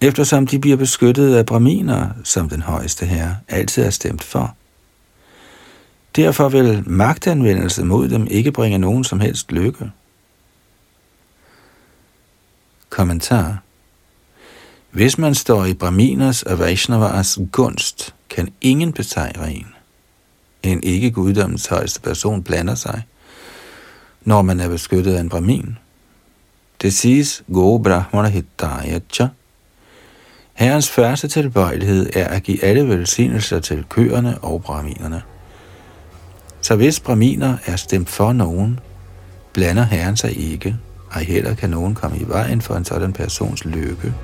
[0.00, 4.56] eftersom de bliver beskyttet af braminer, som den højeste herre altid er stemt for.
[6.16, 9.90] Derfor vil magtanvendelse mod dem ikke bringe nogen som helst lykke.
[12.90, 13.58] Kommentar
[14.90, 19.66] Hvis man står i Brahminers og Vaishnavas gunst, kan ingen besejre en.
[20.62, 23.02] En ikke guddommens højeste person blander sig,
[24.24, 25.78] når man er beskyttet af en Brahmin.
[26.82, 29.28] Det siges, Go Brahmana Hittayacha,
[30.54, 35.22] Herrens første tilbøjelighed er at give alle velsignelser til køerne og brahminerne.
[36.64, 38.80] Så hvis braminer er stemt for nogen,
[39.52, 40.76] blander Herren sig ikke,
[41.10, 44.14] og heller kan nogen komme i vejen for en sådan persons lykke.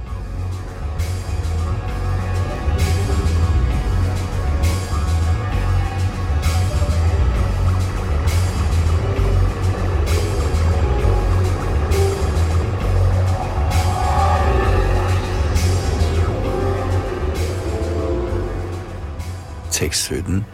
[19.70, 20.44] Tekst 17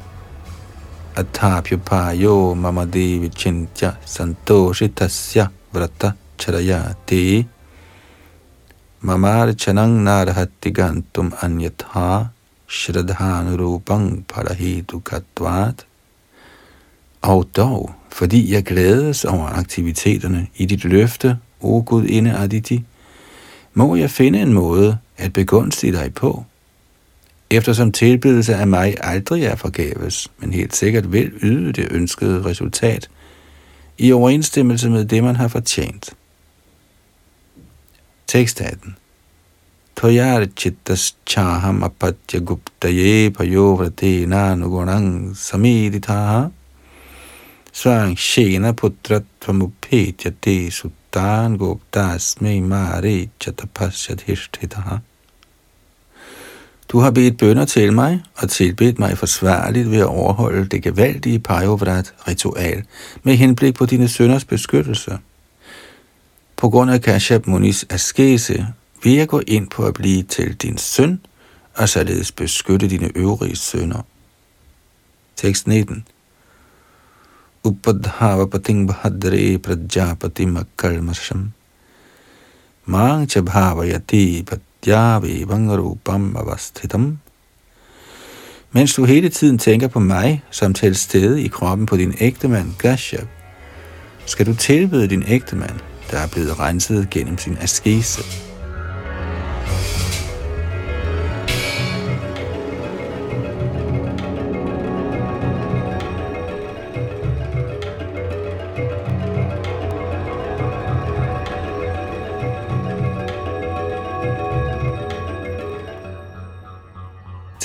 [1.21, 7.23] अथाप्युपायो मम देवि चिन्त्य सन्तोषितस्य व्रतचरयते
[9.05, 12.07] ममार्चनं नार्हति गन्तुम् अन्यथा
[12.71, 15.85] shradhanurupang parahetukatvat.
[17.21, 22.83] Og dog, fordi jeg glædes over aktiviteterne i dit løfte, o Gud inde Aditi,
[23.73, 26.45] må jeg finde en måde at begunstige dig på,
[27.50, 33.10] eftersom tilbydelse af mig aldrig er forgæves, men helt sikkert vil yde det ønskede resultat
[33.98, 36.14] i overensstemmelse med det, man har fortjent.
[38.26, 38.96] Tekst 18
[39.96, 46.48] Toyar chittas chaham apatya guptaye payovrate nanugunang samiditaha
[47.72, 49.72] svang shena putratvam
[50.42, 54.98] te suttan guptasme mare chatapasyat hishtitaha
[56.88, 61.38] du har bedt bønder til mig og tilbedt mig forsvarligt ved at overholde det gevaldige
[61.38, 62.84] Pajovrat-ritual
[63.22, 65.18] med henblik på dine sønders beskyttelse.
[66.56, 68.66] På grund af Kashyap Munis askese
[69.02, 71.20] vil jeg gå ind på at blive til din søn
[71.74, 74.02] og således beskytte dine øvrige sønner.
[75.36, 76.06] Tekst 19
[77.64, 80.46] Upadhava pating bahadre prajapati
[82.84, 84.65] Mang chabhavayati patyavi
[85.46, 87.18] vangarupam avasthitam.
[88.72, 92.72] Mens du hele tiden tænker på mig, som til stede i kroppen på din ægtemand
[92.78, 93.28] Gashyap,
[94.26, 98.45] skal du tilbede din ægtemand, der er blevet renset gennem sin askese.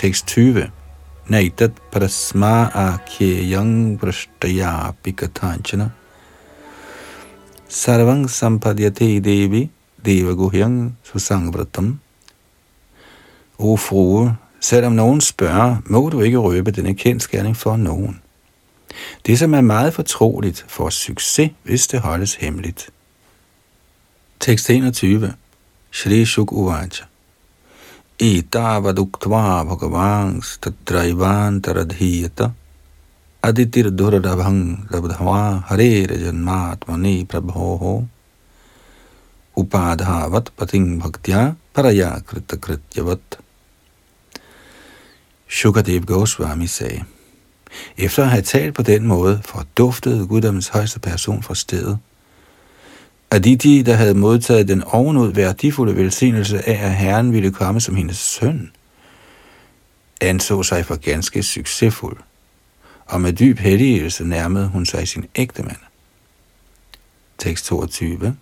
[0.01, 0.71] Tekst 20.
[1.29, 2.73] Naitat prasma
[3.21, 5.91] yang prashtaya pikatanchana
[7.69, 9.69] Sarvang sampadyate devi
[10.01, 11.99] devaguhyang susangvratam
[13.59, 18.21] O frue, selvom nogen spørger, må du ikke røbe denne kendskærning for nogen.
[19.25, 22.89] Det, som er meget fortroligt, får succes, hvis det holdes hemmeligt.
[24.39, 25.33] Tekst 21.
[25.91, 27.11] Shri Shuk Uvacha
[28.30, 32.40] एतावदुक्त्वा भगवांस्तत्रैवान्तरधीयत
[33.48, 34.59] अदितिर्दुर्लभं
[34.92, 37.82] लब्ध्वा हरेर्जन्मात्मनि प्रभोः
[39.57, 43.40] upadhavat pating bhaktya paraya kritakrityavat.
[45.48, 47.04] Shukadev Goswami sagde,
[47.96, 51.98] efter at have talt på den måde, forduftede guddommens højeste person fra stedet,
[53.34, 58.17] Aditi, der havde modtaget den ovenud værdifulde velsignelse af, at Herren ville komme som hendes
[58.17, 58.71] søn,
[60.21, 62.17] anså sig for ganske succesfuld,
[63.05, 65.77] og med dyb helligelse nærmede hun sig sin ægte mand.
[67.38, 68.36] Tekst 22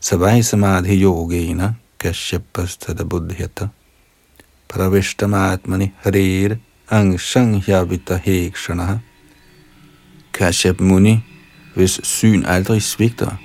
[0.00, 3.68] Savai samadhi yogena kashyapastada buddhyata
[4.68, 6.56] pravishtamatmani harir
[6.90, 8.98] angshanghyavita hekshana
[10.32, 11.18] Kashyap Muni,
[11.74, 13.36] hvis syn aldrig svigter,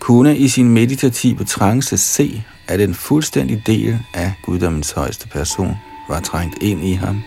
[0.00, 5.76] kunne i sin meditative trance se, at den fuldstændig del af guddommens højeste person
[6.08, 7.22] var trængt ind i ham.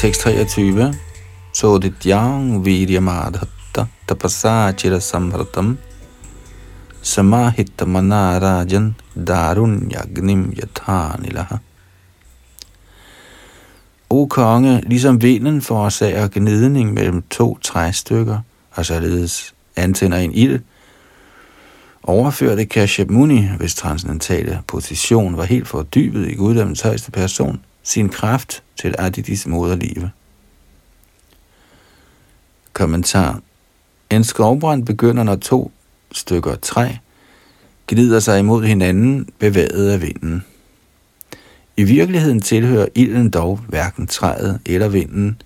[0.00, 1.05] Tekst 23
[1.56, 5.78] Sodityang viryamadhatta tapasachira samhratam
[7.02, 8.94] samahita manarajan
[9.26, 10.52] darunyagnim.
[14.10, 18.38] O konge, ligesom vinden forårsager gnidning mellem to træstykker,
[18.70, 20.60] og således antænder en ild,
[22.02, 28.62] overførte Kashyap Muni, hvis transcendentale position var helt fordybet i guddommens højeste person, sin kraft
[28.80, 30.10] til Aditis moderlive.
[32.76, 33.40] Kommentar.
[34.10, 35.72] En skovbrand begynder, når to
[36.12, 36.88] stykker træ
[37.86, 40.44] glider sig imod hinanden, bevæget af vinden.
[41.76, 45.42] I virkeligheden tilhører ilden dog hverken træet eller vinden.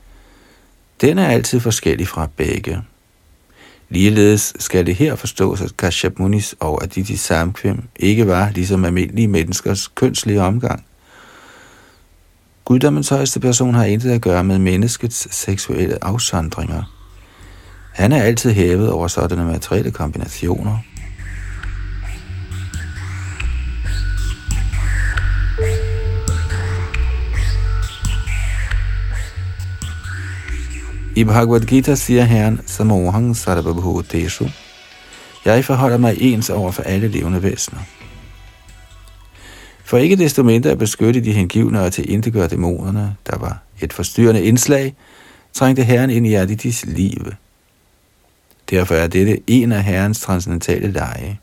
[1.00, 2.82] Den er altid forskellig fra begge.
[3.88, 9.28] Ligeledes skal det her forstås, at Kashyap Munis og Aditi samkvem ikke var ligesom almindelige
[9.28, 10.84] menneskers kønslige omgang.
[12.64, 16.99] Guddommens højeste person har intet at gøre med menneskets seksuelle afsondringer.
[17.92, 20.78] Han er altid hævet over sådanne materielle kombinationer.
[31.16, 34.46] I Bhagavad Gita siger Herren, Samohang Sarvabhuteshu,
[35.44, 37.80] jeg forholder mig ens over for alle levende væsener.
[39.84, 43.92] For ikke desto mindre at beskytte de hengivne og til indegøre dæmonerne, der var et
[43.92, 44.94] forstyrrende indslag,
[45.52, 47.32] trængte Herren ind i Aditis liv.
[48.70, 51.40] Derfor er dette en af Herrens transcendentale lege.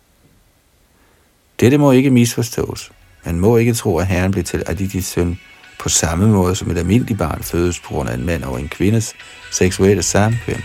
[1.59, 2.91] Dette må ikke misforstås.
[3.25, 5.39] Man må ikke tro, at Herren blev til Aditis søn
[5.79, 8.67] på samme måde som et almindeligt barn fødes på grund af en mand og en
[8.67, 9.13] kvindes
[9.51, 10.61] seksuelle samkvem.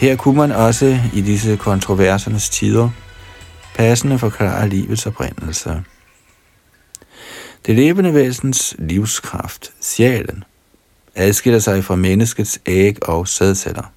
[0.00, 2.90] Her kunne man også i disse kontroversernes tider
[3.74, 5.82] passende forklare livets oprindelse.
[7.66, 10.44] Det levende væsens livskraft, sjælen,
[11.14, 13.92] adskiller sig fra menneskets æg og sædceller.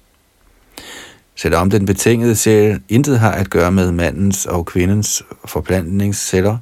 [1.34, 6.58] Selvom den betingede sjæl intet har at gøre med mandens og kvindens forplantningsceller,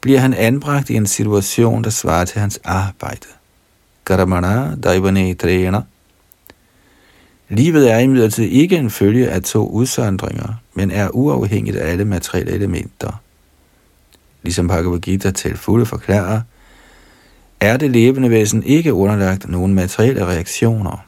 [0.00, 3.26] bliver han anbragt i en situation, der svarer til hans arbejde.
[4.06, 5.82] Karamana daivane træner.
[7.48, 12.52] Livet er imidlertid ikke en følge af to udsøndringer, men er uafhængigt af alle materielle
[12.52, 13.12] elementer–
[14.42, 16.40] ligesom Bhagavad Gita til fulde forklarer,
[17.60, 21.04] er det levende væsen ikke underlagt nogen materielle reaktioner.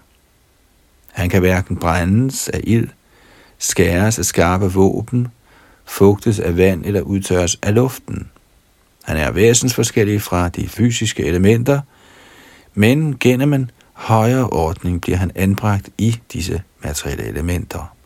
[1.12, 2.89] Han kan hverken brændes af ild,
[3.59, 5.28] skæres af skarpe våben,
[5.85, 8.28] fugtes af vand eller udtørres af luften.
[9.05, 11.80] Han er væsensforskellig fra de fysiske elementer,
[12.74, 17.97] men gennem en højere ordning bliver han anbragt i disse materielle elementer.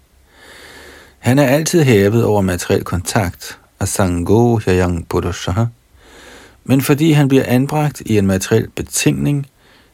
[1.19, 5.67] Han er altid hævet over materiel kontakt, asango hyayang purusha,
[6.65, 9.47] men fordi han bliver anbragt i en materiel betingning,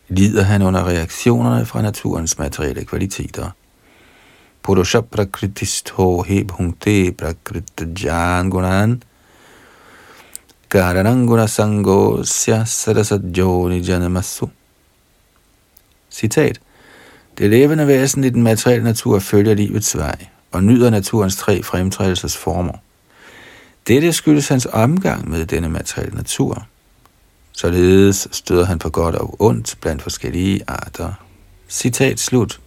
[0.08, 3.50] lider han under reaktionerne fra naturens materielle kvaliteter.
[4.62, 9.02] Purusha prakritistho he bhungte prakrita jan gunan
[10.68, 14.48] Garananguna sango sya sarasajoni janamasu.
[16.10, 16.60] Citat.
[17.38, 22.72] Det levende væsen i den materielle natur følger livets vej og nyder naturens tre fremtrædelsesformer.
[23.88, 26.66] Dette skyldes hans omgang med denne materielle natur.
[27.52, 31.12] Således støder han på godt og ondt blandt forskellige arter.
[31.68, 32.60] Citat slut.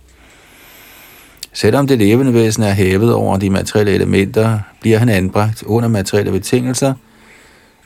[1.54, 6.32] Selvom det levende væsen er hævet over de materielle elementer, bliver han anbragt under materielle
[6.32, 6.94] betingelser,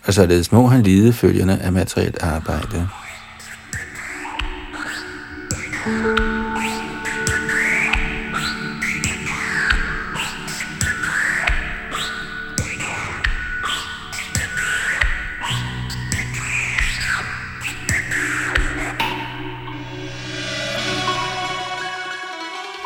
[0.05, 2.89] og således må han lide følgerne af materielt arbejde.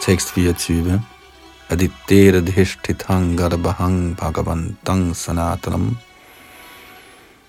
[0.03, 0.99] Tekst 24.
[1.69, 5.95] Adittera dhishthithang garbahang bhagavantang sanatanam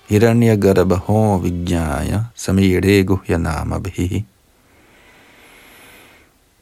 [0.09, 4.25] Hiranya garbaho vijnaya samire guhyanama bhihi.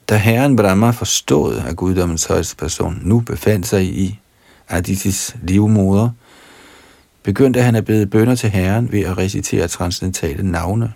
[0.08, 4.20] Da herren Brahma forstod, at guddommens højeste person nu befandt sig i
[4.68, 6.10] Aditys livmoder,
[7.22, 10.92] begyndte han at bede bønder til herren ved at recitere transcendentale navne.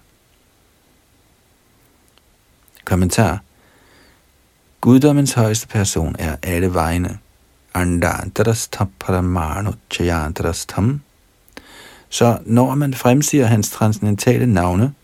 [2.85, 3.46] Kommentar
[4.87, 7.19] Guddommens højeste person er alle vegne.
[12.11, 14.95] Så når man fremsiger hans transcendentale navne,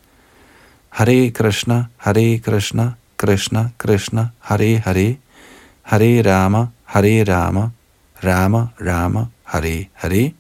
[0.89, 5.16] Hare Krishna, Hare Krishna, Krishna Krishna, Hare Hare,
[5.83, 7.68] Hare Rama, Hare Rama,
[8.24, 10.33] Rama Rama, Hare Hare,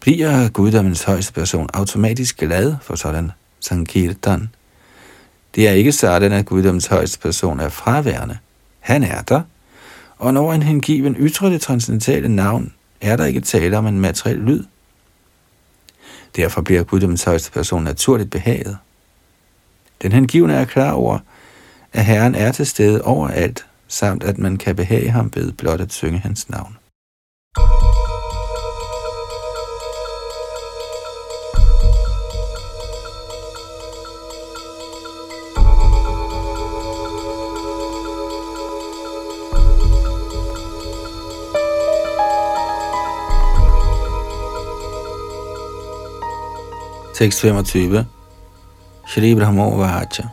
[0.00, 4.48] bliver guddommens højeste person automatisk glad for sådan sankirtan.
[5.54, 8.38] Det er ikke sådan, at guddoms højeste person er fraværende.
[8.80, 9.42] Han er der,
[10.18, 14.38] og når en hengiven ytrer det transcendentale navn, er der ikke tale om en materiel
[14.38, 14.64] lyd.
[16.36, 18.78] Derfor bliver guddoms højeste person naturligt behaget.
[20.02, 21.18] Den hengivne er klar over,
[21.92, 25.92] at Herren er til stede overalt, samt at man kan behage ham ved blot at
[25.92, 26.76] synge hans navn.
[47.14, 48.06] Tekst 25.
[49.06, 50.32] Shri Brahmo Vahacha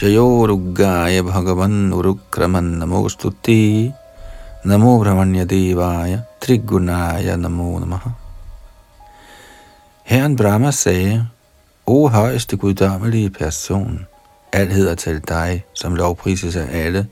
[0.00, 3.92] Jayo Ruggaya Bhagavan Urukraman Namo Stuti
[4.64, 8.10] Namo Brahmanya Devaya Trigunaya Namo Namaha.
[10.04, 11.26] Herren Brahma sagde,
[11.86, 14.06] O højeste guddommelige person,
[14.52, 17.06] alt hedder til dig, som lovprises af alle,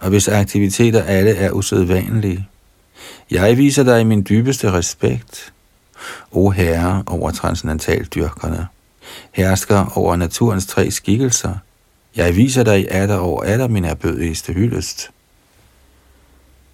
[0.00, 2.48] og hvis aktiviteter alle er usædvanlige.
[3.30, 5.52] Jeg viser dig min dybeste respekt,
[6.30, 8.66] O Herre over transcendentaldyrkerne,
[9.32, 11.54] hersker over naturens tre skikkelser,
[12.16, 15.10] jeg viser dig i over atter min erbødigste hyldest.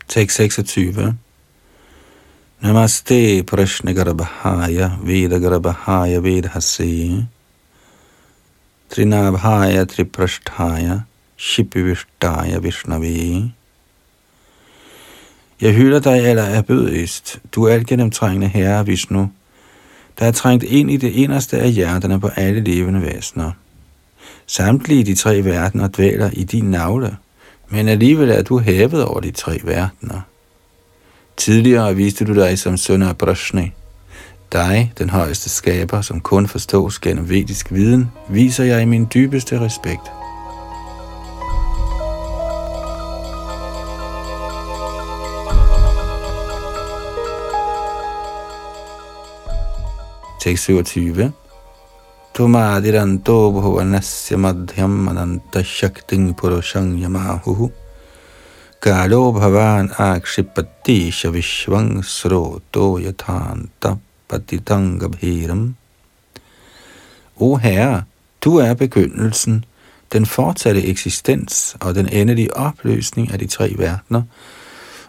[0.09, 1.15] Tekst 26
[2.61, 7.27] Namaste Prashna Garabhaya Veda Garabhaya Vedhase.
[8.91, 11.01] Trinabhaya Triprasthaya
[11.37, 13.53] Shipivishtaya Vishnave
[15.61, 19.31] jeg hylder dig aller erbødigst, du er gennemtrængende herre Vishnu,
[20.19, 23.53] der er trængt ind i det inderste af hjerterne på alle levende væsener.
[24.47, 27.17] Samtlige de tre verdener dvæler i din navle,
[27.69, 30.21] men alligevel er du hævet over de tre verdener.
[31.37, 33.73] Tidligere viste du dig som søn af Brashni.
[34.53, 39.61] Dig, den højeste skaber, som kun forstås gennem vedisk viden, viser jeg i min dybeste
[39.61, 40.18] respekt.
[50.49, 51.33] Tekst 27.
[52.33, 57.71] Tumadiranto bhuvanasya madhyam ananta shakting purushang yamahuhu.
[58.81, 65.75] Kalo bhavan akshipati shavishvang sroto yathanta patitangabhiram.
[67.39, 68.07] O Herre,
[68.41, 69.65] du er begyndelsen,
[70.13, 74.23] den fortsatte eksistens og den endelige opløsning af de tre verdener,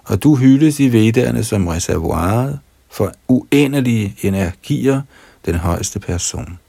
[0.04, 2.60] og du hyldes i vedderne som reservoiret
[2.90, 5.02] for uendelige energier,
[5.46, 6.60] den højeste person.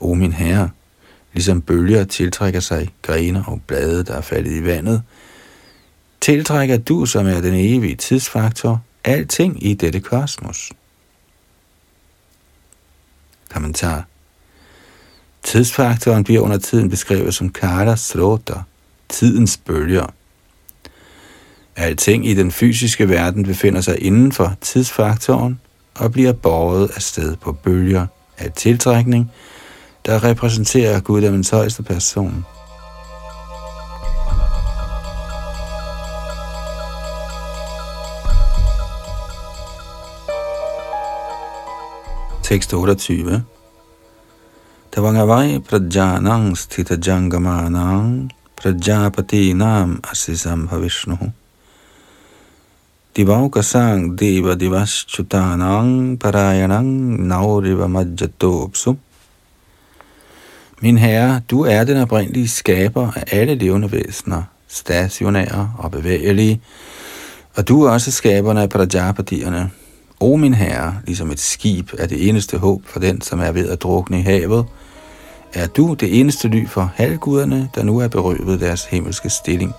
[0.00, 0.70] O min herre,
[1.32, 5.02] ligesom bølger tiltrækker sig grene og blade, der er faldet i vandet,
[6.20, 10.72] tiltrækker du, som er den evige tidsfaktor, alting i dette kosmos.
[13.50, 14.04] Kommentar
[15.42, 18.54] Tidsfaktoren bliver under tiden beskrevet som kala srota,
[19.08, 20.06] tidens bølger.
[21.76, 25.60] Alting i den fysiske verden befinder sig inden for tidsfaktoren
[25.98, 28.06] og bliver båret afsted på bølger
[28.38, 29.32] af tiltrækning,
[30.06, 32.44] der repræsenterer Guddommens højeste person.
[42.42, 43.44] Tekst 28
[44.92, 51.32] Tavangavai prajanang stita jangamanang prajapati nam asisam bhavishnuhu
[53.18, 58.94] Divaukasang deva divaschutanang parayanang nauriva majjatopsu
[60.80, 66.60] Min herre, du er den oprindelige skaber af alle levende væsener, stationære og bevægelige,
[67.56, 69.70] og du er også skaberne af Prajapatierne.
[70.20, 73.68] O min herre, ligesom et skib er det eneste håb for den, som er ved
[73.68, 74.66] at drukne i havet,
[75.54, 79.72] er du det eneste ly for halvguderne, der nu er berøvet deres himmelske stilling.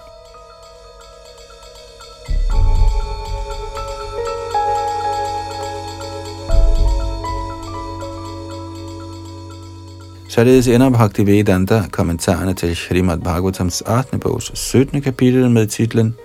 [10.30, 14.18] Således ender Bhaktivedanta kommentarerne til Srimad Bhagavatams 8.
[14.18, 15.02] bogs 17.
[15.02, 16.16] kapitel med titlen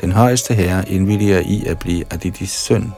[0.00, 2.92] Den højeste herre indvilliger i at blive Aditis søn.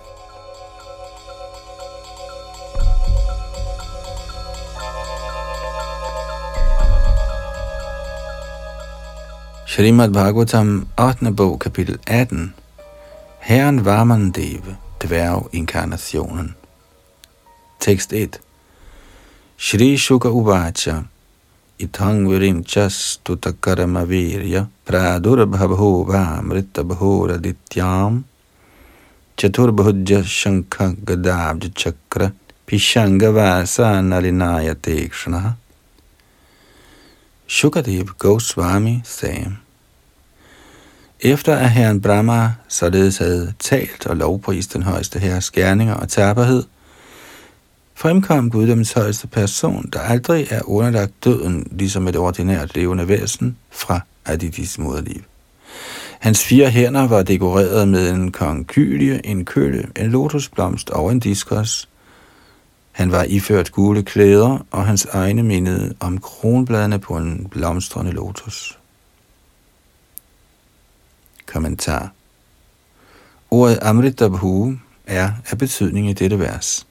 [9.66, 11.34] Srimad Bhagavatam 8.
[11.36, 12.54] bog kapitel 18
[13.38, 16.54] Herren Varmandeve, dværginkarnationen.
[17.80, 18.40] Tekst 1
[19.60, 21.04] Shri Shuka Uvacha
[21.80, 27.40] Itang Virinchas Tutakarama Virya Pradurbhabho Vamrita Bhora
[29.36, 32.32] Chaturbhujya Shankha Gadabja Chakra
[32.64, 35.56] Pishanga Vasa Nalinaya Tekshana.
[37.48, 39.56] Shukadev Goswami sagde,
[41.20, 46.62] efter at herren Brahma således havde talt og lovprist den højeste herres gerninger og tærperhed,
[47.98, 54.00] fremkom guddommens højeste person, der aldrig er underlagt døden, ligesom et ordinært levende væsen, fra
[54.24, 55.22] Adidis moderliv.
[56.18, 61.88] Hans fire hænder var dekoreret med en konkylie, en køle, en lotusblomst og en diskos.
[62.92, 68.78] Han var iført gule klæder, og hans egne mindede om kronbladene på en blomstrende lotus.
[71.46, 72.12] Kommentar
[73.50, 74.74] Ordet Amritabhu
[75.06, 76.87] er af betydning i dette vers.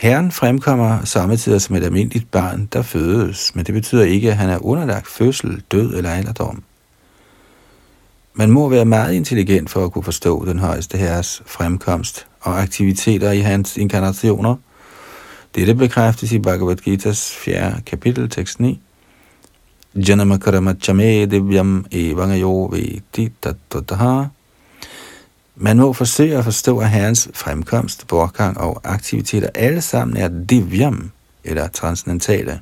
[0.00, 4.50] Herren fremkommer samtidig som et almindeligt barn, der fødes, men det betyder ikke, at han
[4.50, 6.62] er underlagt fødsel, død eller alderdom.
[8.34, 13.30] Man må være meget intelligent for at kunne forstå den højeste herres fremkomst og aktiviteter
[13.30, 14.56] i hans inkarnationer.
[15.54, 17.80] Dette bekræftes i Bhagavad Gita's 4.
[17.86, 18.80] kapitel, tekst 9.
[19.94, 20.72] Janamakarama
[21.26, 24.24] divyam evangayo vedi tattataha
[25.62, 31.10] man må forsøge at forstå, at herrens fremkomst, bortgang og aktiviteter alle sammen er divyam,
[31.44, 32.60] eller transcendentale.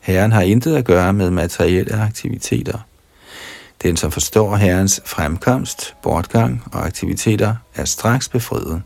[0.00, 2.78] Herren har intet at gøre med materielle aktiviteter.
[3.82, 8.82] Den, som forstår herrens fremkomst, bortgang og aktiviteter, er straks befriet.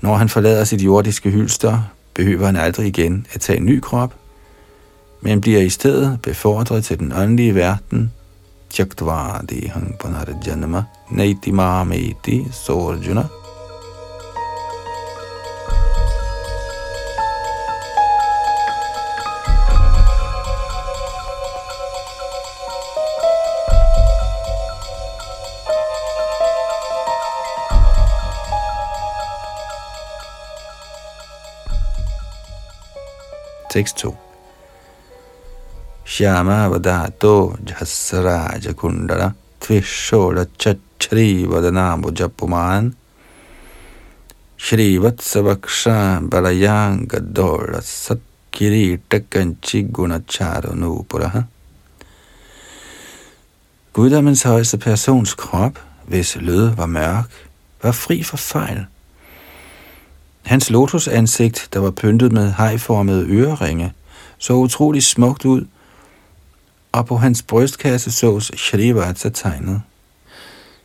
[0.00, 1.82] Når han forlader sit jordiske hylster,
[2.14, 4.14] behøver han aldrig igen at tage en ny krop,
[5.20, 8.12] men bliver i stedet befordret til den åndelige verden,
[8.74, 10.76] त्यक्त्वादेहं पुनर्जन्म
[11.18, 13.28] नैति मामेति सोर्जुन
[33.70, 34.27] Tekst 2
[47.80, 51.42] Satkirita Kanchi Gunacharo Nupuraha
[53.92, 57.30] Guddommens højeste persons krop, hvis lød var mørk,
[57.82, 58.86] var fri for fejl.
[60.42, 63.92] Hans lotusansigt, der var pyntet med hejformede øreringe,
[64.38, 65.64] så utrolig smukt ud,
[66.92, 69.82] og på hans brystkasse sås Shrivatsa tegnet.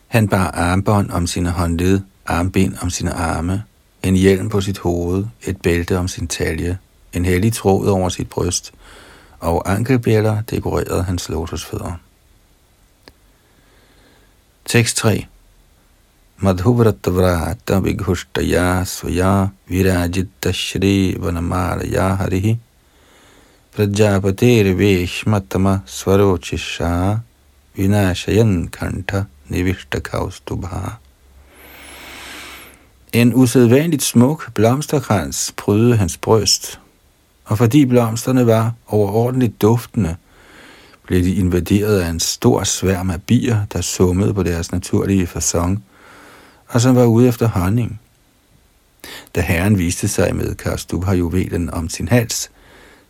[0.08, 3.64] Han bar armbånd om sine håndled, armbind om sine arme,
[4.04, 6.78] en hjelm på sit hoved, et bælte om sin talje,
[7.14, 8.74] en hellig tråd over sit bryst,
[9.40, 11.92] og ankelbjælder dekorerede hans lotusfødder.
[14.66, 15.28] Tekst 3
[16.38, 22.60] Madhuvratavrata vighuštaya svaya virajita shri vanamalaya harihi
[23.76, 27.20] prajapatir veshmatama svarochisha
[27.76, 30.98] vinashayan kanta nivishtakavstubha.
[33.14, 36.80] En usædvanligt smuk blomsterkrans prydede hans bryst,
[37.46, 40.16] og fordi blomsterne var overordentligt duftende,
[41.06, 45.78] blev de invaderet af en stor sværm af bier, der summede på deres naturlige façon,
[46.68, 48.00] og som var ude efter honning.
[49.36, 52.50] Da herren viste sig med Karstubha-juvelen om sin hals,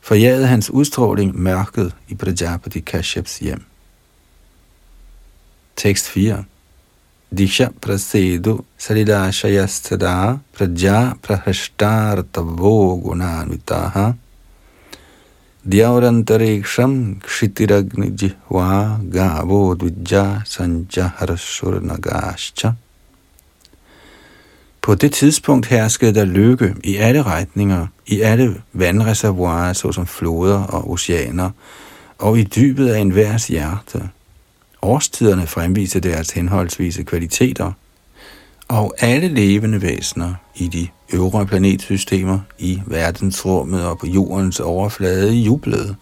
[0.04, 3.64] forjagede hans udstråling mørket i Prajapati Kashyaps hjem.
[5.76, 6.44] Tekst 4
[7.34, 14.14] Disha prasedu saridashayastada praja prahashtartavo gunanvitaha
[15.66, 22.76] Dyaurantariksam kshitiragni jihva gavo dvijja sanjaharashurnagascha
[24.84, 30.92] på det tidspunkt herskede der lykke i alle retninger, i alle vandreservoirer, såsom floder og
[30.92, 31.50] oceaner,
[32.18, 34.10] og i dybet af enhvers hjerte.
[34.82, 37.72] Årstiderne fremviser deres henholdsvise kvaliteter,
[38.68, 45.96] og alle levende væsener i de øvre planetsystemer, i verdensrummet og på jordens overflade jublede.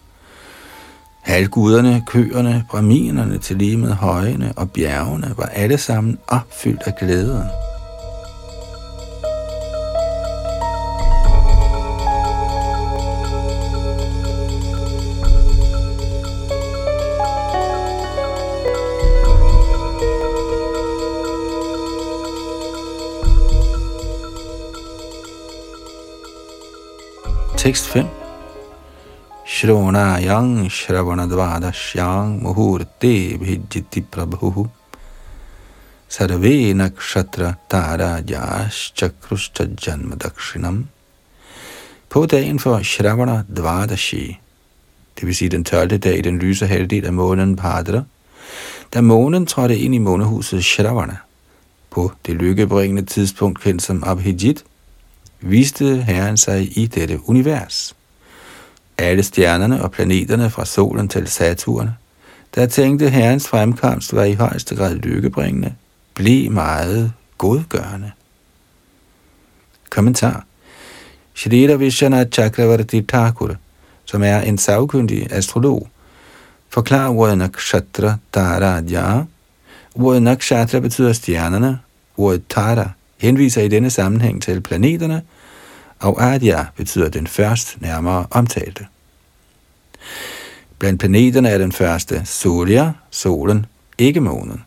[1.20, 7.48] Halvguderne, køerne, braminerne til lige med højene og bjergene var alle sammen opfyldt af glæde.
[27.62, 28.06] Tekst 5.
[29.46, 34.68] Shronayang Shravanadvadashyang Muhurte bhijjiti Prabhu
[36.08, 40.88] Sarve Nakshatra Tara Jash Chakruscha Janma Dakshinam
[42.08, 44.40] På dagen for Shravana Dvadashi,
[45.20, 45.98] det vil sige den 12.
[45.98, 48.02] dag i den lyse halvdel af månen Padra,
[48.94, 51.16] da månen trådte ind i månehuset Shravana,
[51.90, 54.64] på det lykkebringende tidspunkt kendt som Abhijit,
[55.42, 57.96] viste Herren sig i dette univers.
[58.98, 61.90] Alle stjernerne og planeterne fra solen til Saturn,
[62.54, 65.74] der tænkte Herrens fremkomst var i højeste grad lykkebringende,
[66.14, 68.10] blev meget godgørende.
[69.90, 70.44] Kommentar
[71.34, 73.54] Shrita Vishana Chakravarti Thakur,
[74.04, 75.88] som er en savkyndig astrolog,
[76.68, 79.24] forklarer ordet nakshatra taradya.
[79.94, 81.78] Ordet nakshatra betyder stjernerne,
[82.16, 85.22] ordet tara henviser i denne sammenhæng til planeterne,
[86.02, 88.86] og Adya betyder den først nærmere omtalte.
[90.78, 93.66] Blandt planeterne er den første Solia, solen,
[93.98, 94.64] ikke månen.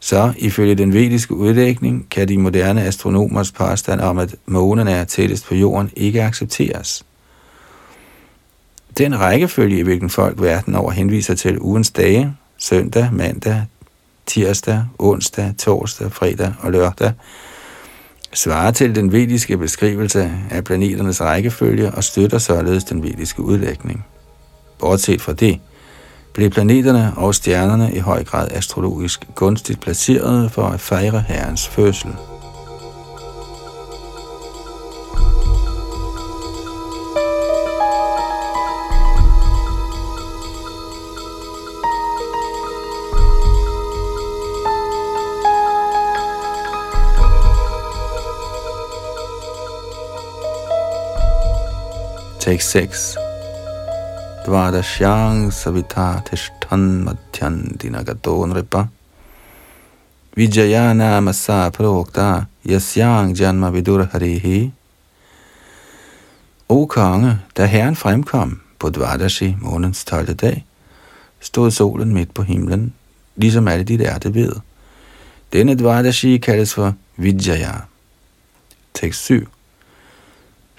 [0.00, 5.46] Så ifølge den vediske udlægning kan de moderne astronomers påstand om, at månen er tættest
[5.46, 7.04] på jorden, ikke accepteres.
[8.98, 13.64] Den rækkefølge, i hvilken folk verden over henviser til ugens dage, søndag, mandag,
[14.26, 17.12] tirsdag, onsdag, torsdag, fredag og lørdag,
[18.34, 24.06] svarer til den vediske beskrivelse af planeternes rækkefølge og støtter således den vediske udlægning.
[24.78, 25.60] Bortset fra det,
[26.34, 32.10] blev planeterne og stjernerne i høj grad astrologisk gunstigt placeret for at fejre herrens fødsel.
[52.42, 53.16] Take 6.
[54.46, 58.88] Dvadashyang savita tishtan madhyan dinagato nripa.
[60.36, 64.72] Vijayana masa prokta yasyang janma vidur harihi.
[66.68, 70.34] O konge, da herren fremkom på Dvadashi, månens 12.
[70.34, 70.64] dag,
[71.40, 72.92] stod solen midt på himlen,
[73.36, 74.52] ligesom alle de lærte ved.
[75.52, 77.86] Denne Dvadashi kaldes for Vijaya.
[78.94, 79.51] Tekst 7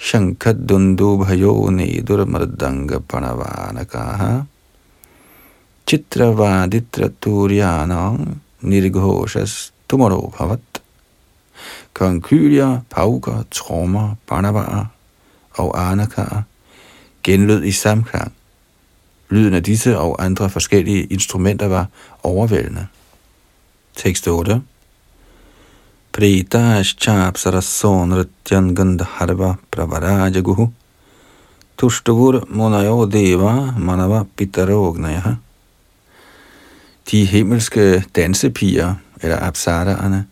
[0.08, 4.22] शङ्खद्वन्द्वुभयो नेदुर्मृदङ्गपणवानकाः
[5.88, 8.16] चित्रवादित्रतूर्यानां
[8.70, 10.68] निर्घोषस्तुमरो भवत्
[11.98, 14.86] Konkylier, pauker, trommer, barnabarer
[15.52, 16.42] og arnakarer
[17.22, 18.32] genlød i samklang.
[19.30, 21.86] Lyden af disse og andre forskellige instrumenter var
[22.22, 22.86] overvældende.
[23.96, 24.62] Tekst 8
[26.13, 30.67] Pritaschapsaraso nrityan gandharva pravarajaguhu
[31.77, 35.37] Tushtavur munayo deva manava pitarognaya
[37.11, 40.25] De himmelske dansepiger, eller apsaraerne,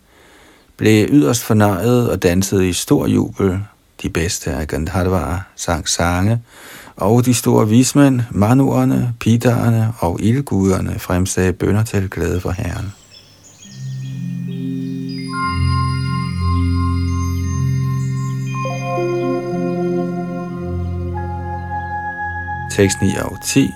[0.76, 3.58] blev yderst fornøjet og dansede i stor jubel.
[4.02, 6.42] De bedste af Gandharvaer sang sange,
[6.96, 13.01] og de store vismænd, manuerne, pidarerne og ildguderne fremsagde bønder til glæde for Herren.
[22.72, 23.68] Tekst 9 og 10.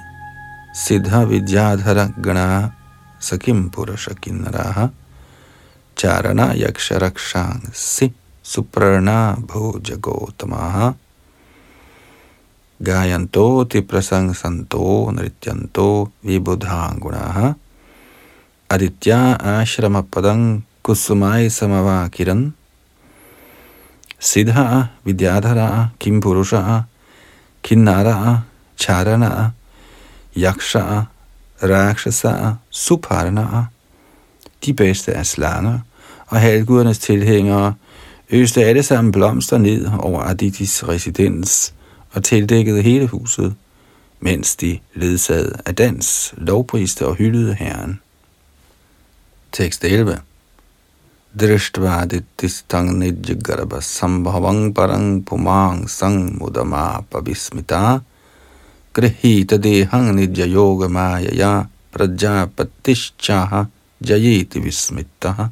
[0.73, 2.73] Siddha vidyadhara gana
[3.21, 4.89] sakim purusha kinnaraha
[5.95, 8.09] charana Yaksharakshang si
[8.43, 10.95] suprana bhojagotamaha
[14.35, 17.55] Santo Nrityanto Vibudhangunaha
[18.71, 22.53] Aditya Ashrama Padang Kusumai Samavakiran
[24.19, 26.87] Siddha Vidyadhara Kim Purusha
[27.63, 29.53] Kinnara charanaer, Kinnara Charana
[30.37, 31.07] Yaksha
[31.63, 33.67] Rakshasa Suparna
[34.67, 35.79] de bedste af slanger,
[36.27, 37.75] og halvgudernes tilhængere.
[38.31, 41.75] Øste alle sammen blomster ned over Aditis residens
[42.13, 43.55] og tildækkede hele huset,
[44.21, 48.01] mens de ledsagede af dans, lovpriste og hyldede herren.
[49.53, 50.21] Tekst 11
[51.41, 52.07] Drishtva
[52.83, 57.99] nidjagarabha sambhavang parang pumang sang mudama pavismita
[58.97, 63.65] grihita dehang nidya yoga maya prajapatishchaha
[64.01, 65.49] jayeti vismittaha.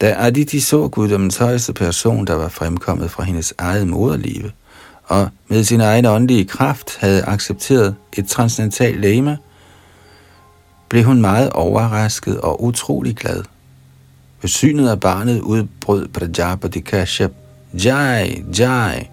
[0.00, 4.52] Da Aditi så guddommens højeste person, der var fremkommet fra hendes eget moderlive,
[5.04, 9.38] og med sin egen åndelige kraft havde accepteret et transcendentalt læme,
[10.88, 13.42] blev hun meget overrasket og utrolig glad.
[14.42, 17.32] Ved synet af barnet udbrød Prajapati Kashyap,
[17.74, 19.08] Jai, Jai,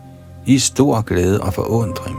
[0.45, 2.17] i stor glæde og forundring.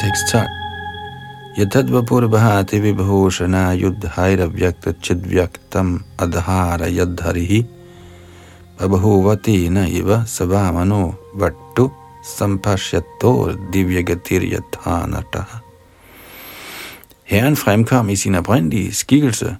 [0.00, 0.46] Tekst 12
[1.58, 7.66] Yatadva purvahati vibhushana yudhaira vyakta chidvyaktam adhara yadharihi.
[8.78, 11.90] Babhuvati na iva savamano vattu
[12.22, 15.61] sampashyator divyagatir yathanataha
[17.32, 19.56] Herren fremkom i sin oprindelige skikkelse,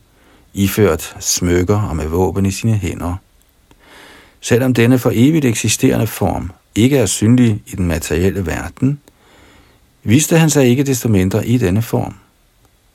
[0.55, 3.17] iført smykker og med våben i sine hænder.
[4.41, 9.01] Selvom denne for evigt eksisterende form ikke er synlig i den materielle verden,
[10.03, 12.15] viste han sig ikke desto mindre i denne form.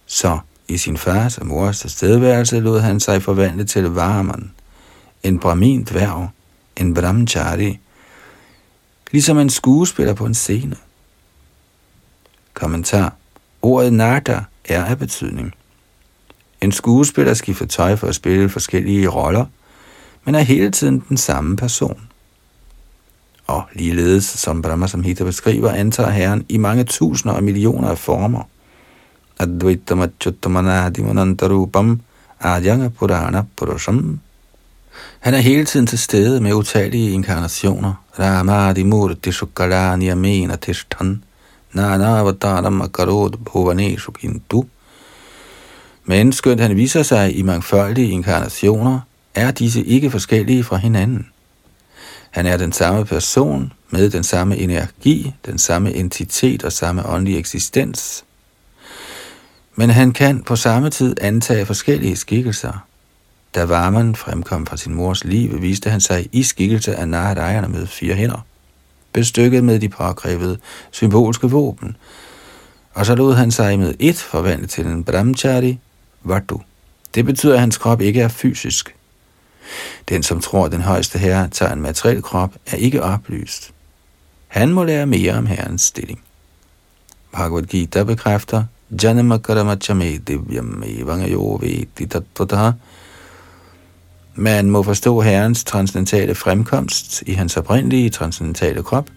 [0.06, 4.52] Så i sin fars og mors tilstedeværelse lod han sig forvandle til Varman,
[5.24, 6.30] en brahmin dværg,
[6.76, 7.80] en brahmachari,
[9.12, 10.76] ligesom en skuespiller på en scene.
[12.54, 13.14] Kommentar.
[13.62, 15.54] Ordet nata er af betydning.
[16.62, 19.46] En skuespiller skifter tøj for at spille forskellige roller,
[20.26, 22.02] men er hele tiden den samme person.
[23.48, 28.44] Og ligeledes, som Brahma Samhita beskriver, antager Herren i mange tusinder og millioner af former.
[29.40, 32.02] Advaitam Achyutamanadimanantarupam
[33.00, 34.20] Purana Purusham.
[35.20, 37.94] Han er hele tiden til stede med utallige inkarnationer.
[38.20, 41.24] Ramadi Murti Shukalani Amena Tishtan
[41.74, 44.64] Nanavataram Akarod Bhuvaneshu Kintu.
[46.06, 49.00] Men skønt han viser sig i mangfoldige inkarnationer,
[49.36, 51.28] er disse ikke forskellige fra hinanden.
[52.32, 57.38] Han er den samme person med den samme energi, den samme entitet og samme åndelige
[57.38, 58.24] eksistens.
[59.76, 62.86] Men han kan på samme tid antage forskellige skikkelser.
[63.56, 67.88] Da varmen fremkom fra sin mors liv, viste han sig i skikkelse af Narayana med
[67.88, 68.46] fire hænder,
[69.18, 70.58] bestykket med de påkrævede
[70.92, 71.98] symbolske våben,
[72.94, 75.80] og så lod han sig med et forvandle til en brahmachari,
[76.24, 76.60] vatu.
[77.16, 78.96] Det betyder, at hans krop ikke er fysisk.
[80.10, 83.74] Den, som tror, at den højeste herre tager en materiel krop, er ikke oplyst.
[84.48, 86.22] Han må lære mere om herrens stilling.
[87.34, 88.64] Bhagavad Gita bekræfter,
[89.04, 91.88] Janamakaramachamme divyam evangayo vedi.
[94.40, 99.10] Man må forstå herrens transcendentale fremkomst i hans oprindelige transcendentale krop,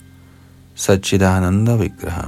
[0.75, 2.27] Satchidananda Vigraha.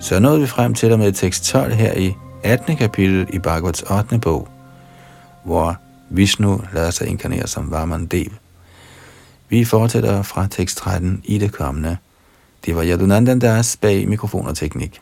[0.00, 2.76] Så nåede vi frem til og med tekst 12 her i 18.
[2.76, 4.18] kapitel i Bhagavats 8.
[4.18, 4.48] bog,
[5.44, 5.76] hvor
[6.10, 8.30] Vishnu lader sig inkarnere som Varman Dev.
[9.48, 11.96] Vi fortsætter fra tekst 13 i det kommende.
[12.64, 15.01] Det var Yadunandan Das bag mikrofon og teknik.